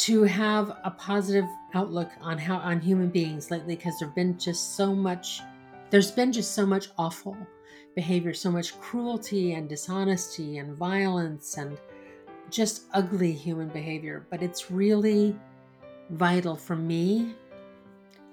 to 0.00 0.22
have 0.22 0.78
a 0.84 0.90
positive 0.90 1.44
outlook 1.74 2.10
on 2.22 2.38
how 2.38 2.56
on 2.56 2.80
human 2.80 3.10
beings 3.10 3.50
lately 3.50 3.76
because 3.76 3.98
there've 3.98 4.14
been 4.14 4.38
just 4.38 4.74
so 4.74 4.94
much 4.94 5.42
there's 5.90 6.10
been 6.10 6.32
just 6.32 6.54
so 6.54 6.64
much 6.64 6.88
awful 6.96 7.36
behavior 7.94 8.32
so 8.32 8.50
much 8.50 8.80
cruelty 8.80 9.52
and 9.52 9.68
dishonesty 9.68 10.56
and 10.56 10.74
violence 10.76 11.58
and 11.58 11.76
just 12.50 12.84
ugly 12.92 13.32
human 13.32 13.68
behavior 13.68 14.26
but 14.30 14.42
it's 14.42 14.70
really 14.70 15.36
vital 16.10 16.56
for 16.56 16.76
me 16.76 17.34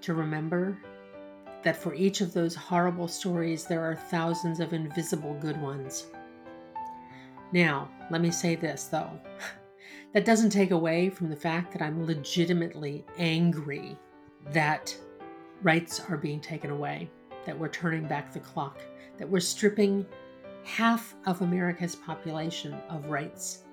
to 0.02 0.14
remember 0.14 0.78
that 1.64 1.76
for 1.76 1.94
each 1.94 2.22
of 2.22 2.34
those 2.34 2.56
horrible 2.56 3.08
stories, 3.08 3.66
there 3.66 3.84
are 3.84 3.96
thousands 3.96 4.60
of 4.60 4.74
invisible 4.74 5.38
good 5.42 5.60
ones. 5.62 6.08
Now, 7.52 7.90
let 8.10 8.22
me 8.22 8.32
say 8.32 8.56
this 8.56 8.86
though. 8.86 9.10
that 10.14 10.26
doesn't 10.26 10.52
take 10.52 10.72
away 10.72 11.10
from 11.10 11.30
the 11.30 11.36
fact 11.36 11.74
that 11.74 11.82
I'm 11.82 12.06
legitimately 12.06 13.06
angry 13.18 13.98
that 14.52 14.96
rights 15.62 16.02
are 16.10 16.18
being 16.18 16.40
taken 16.40 16.72
away, 16.72 17.10
that 17.46 17.58
we're 17.58 17.68
turning 17.68 18.08
back 18.08 18.32
the 18.32 18.40
clock, 18.40 18.80
that 19.18 19.28
we're 19.28 19.40
stripping 19.40 20.06
half 20.64 21.16
of 21.26 21.42
America's 21.42 21.96
population 21.96 22.74
of 22.90 23.08
rights 23.08 23.64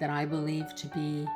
that 0.00 0.10
I 0.10 0.24
believe 0.24 0.74
to 0.76 0.86
be 0.88 1.26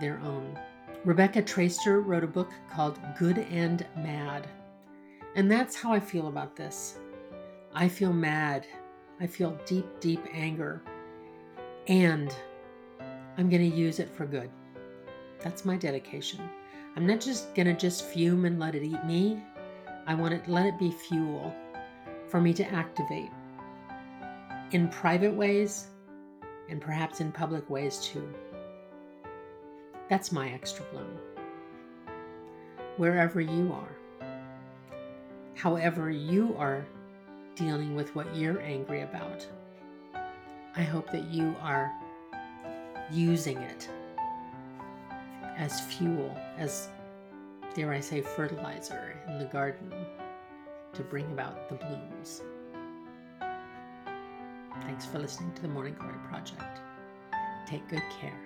their 0.00 0.18
own. 0.20 0.58
Rebecca 1.04 1.42
Traister 1.42 2.04
wrote 2.04 2.24
a 2.24 2.28
book 2.28 2.50
called 2.70 2.98
Good 3.18 3.38
and 3.38 3.86
Mad 3.96 4.48
and 5.36 5.50
that's 5.50 5.74
how 5.74 5.92
I 5.92 6.00
feel 6.00 6.28
about 6.28 6.54
this. 6.54 6.98
I 7.74 7.88
feel 7.88 8.12
mad. 8.12 8.66
I 9.20 9.26
feel 9.26 9.58
deep, 9.66 9.86
deep 10.00 10.20
anger. 10.32 10.82
And 11.88 12.34
I'm 13.36 13.48
going 13.48 13.68
to 13.68 13.76
use 13.76 13.98
it 13.98 14.08
for 14.08 14.26
good. 14.26 14.48
That's 15.40 15.64
my 15.64 15.76
dedication. 15.76 16.48
I'm 16.96 17.06
not 17.06 17.20
just 17.20 17.54
going 17.54 17.66
to 17.66 17.74
just 17.74 18.04
fume 18.04 18.44
and 18.44 18.60
let 18.60 18.76
it 18.76 18.84
eat 18.84 19.04
me. 19.04 19.42
I 20.06 20.14
want 20.14 20.44
to 20.44 20.50
let 20.50 20.66
it 20.66 20.78
be 20.78 20.92
fuel 20.92 21.52
for 22.28 22.40
me 22.40 22.52
to 22.54 22.64
activate 22.72 23.30
in 24.70 24.88
private 24.88 25.34
ways 25.34 25.88
and 26.68 26.80
perhaps 26.80 27.20
in 27.20 27.32
public 27.32 27.68
ways 27.68 28.00
too. 28.00 28.28
That's 30.08 30.32
my 30.32 30.50
extra 30.50 30.84
bloom. 30.92 31.18
Wherever 32.96 33.40
you 33.40 33.72
are 33.72 33.96
however 35.54 36.10
you 36.10 36.54
are 36.58 36.84
dealing 37.54 37.94
with 37.94 38.14
what 38.14 38.34
you're 38.36 38.60
angry 38.60 39.02
about. 39.02 39.46
I 40.76 40.82
hope 40.82 41.10
that 41.12 41.24
you 41.24 41.54
are 41.62 41.92
using 43.10 43.58
it 43.58 43.88
as 45.56 45.80
fuel, 45.80 46.36
as, 46.58 46.88
dare 47.74 47.92
I 47.92 48.00
say, 48.00 48.20
fertilizer 48.20 49.14
in 49.28 49.38
the 49.38 49.44
garden 49.44 49.90
to 50.92 51.02
bring 51.02 51.24
about 51.32 51.68
the 51.68 51.76
blooms. 51.76 52.42
Thanks 54.86 55.06
for 55.06 55.18
listening 55.18 55.52
to 55.54 55.62
the 55.62 55.68
Morning 55.68 55.94
Glory 55.98 56.18
Project. 56.28 56.80
Take 57.66 57.88
good 57.88 58.02
care. 58.20 58.38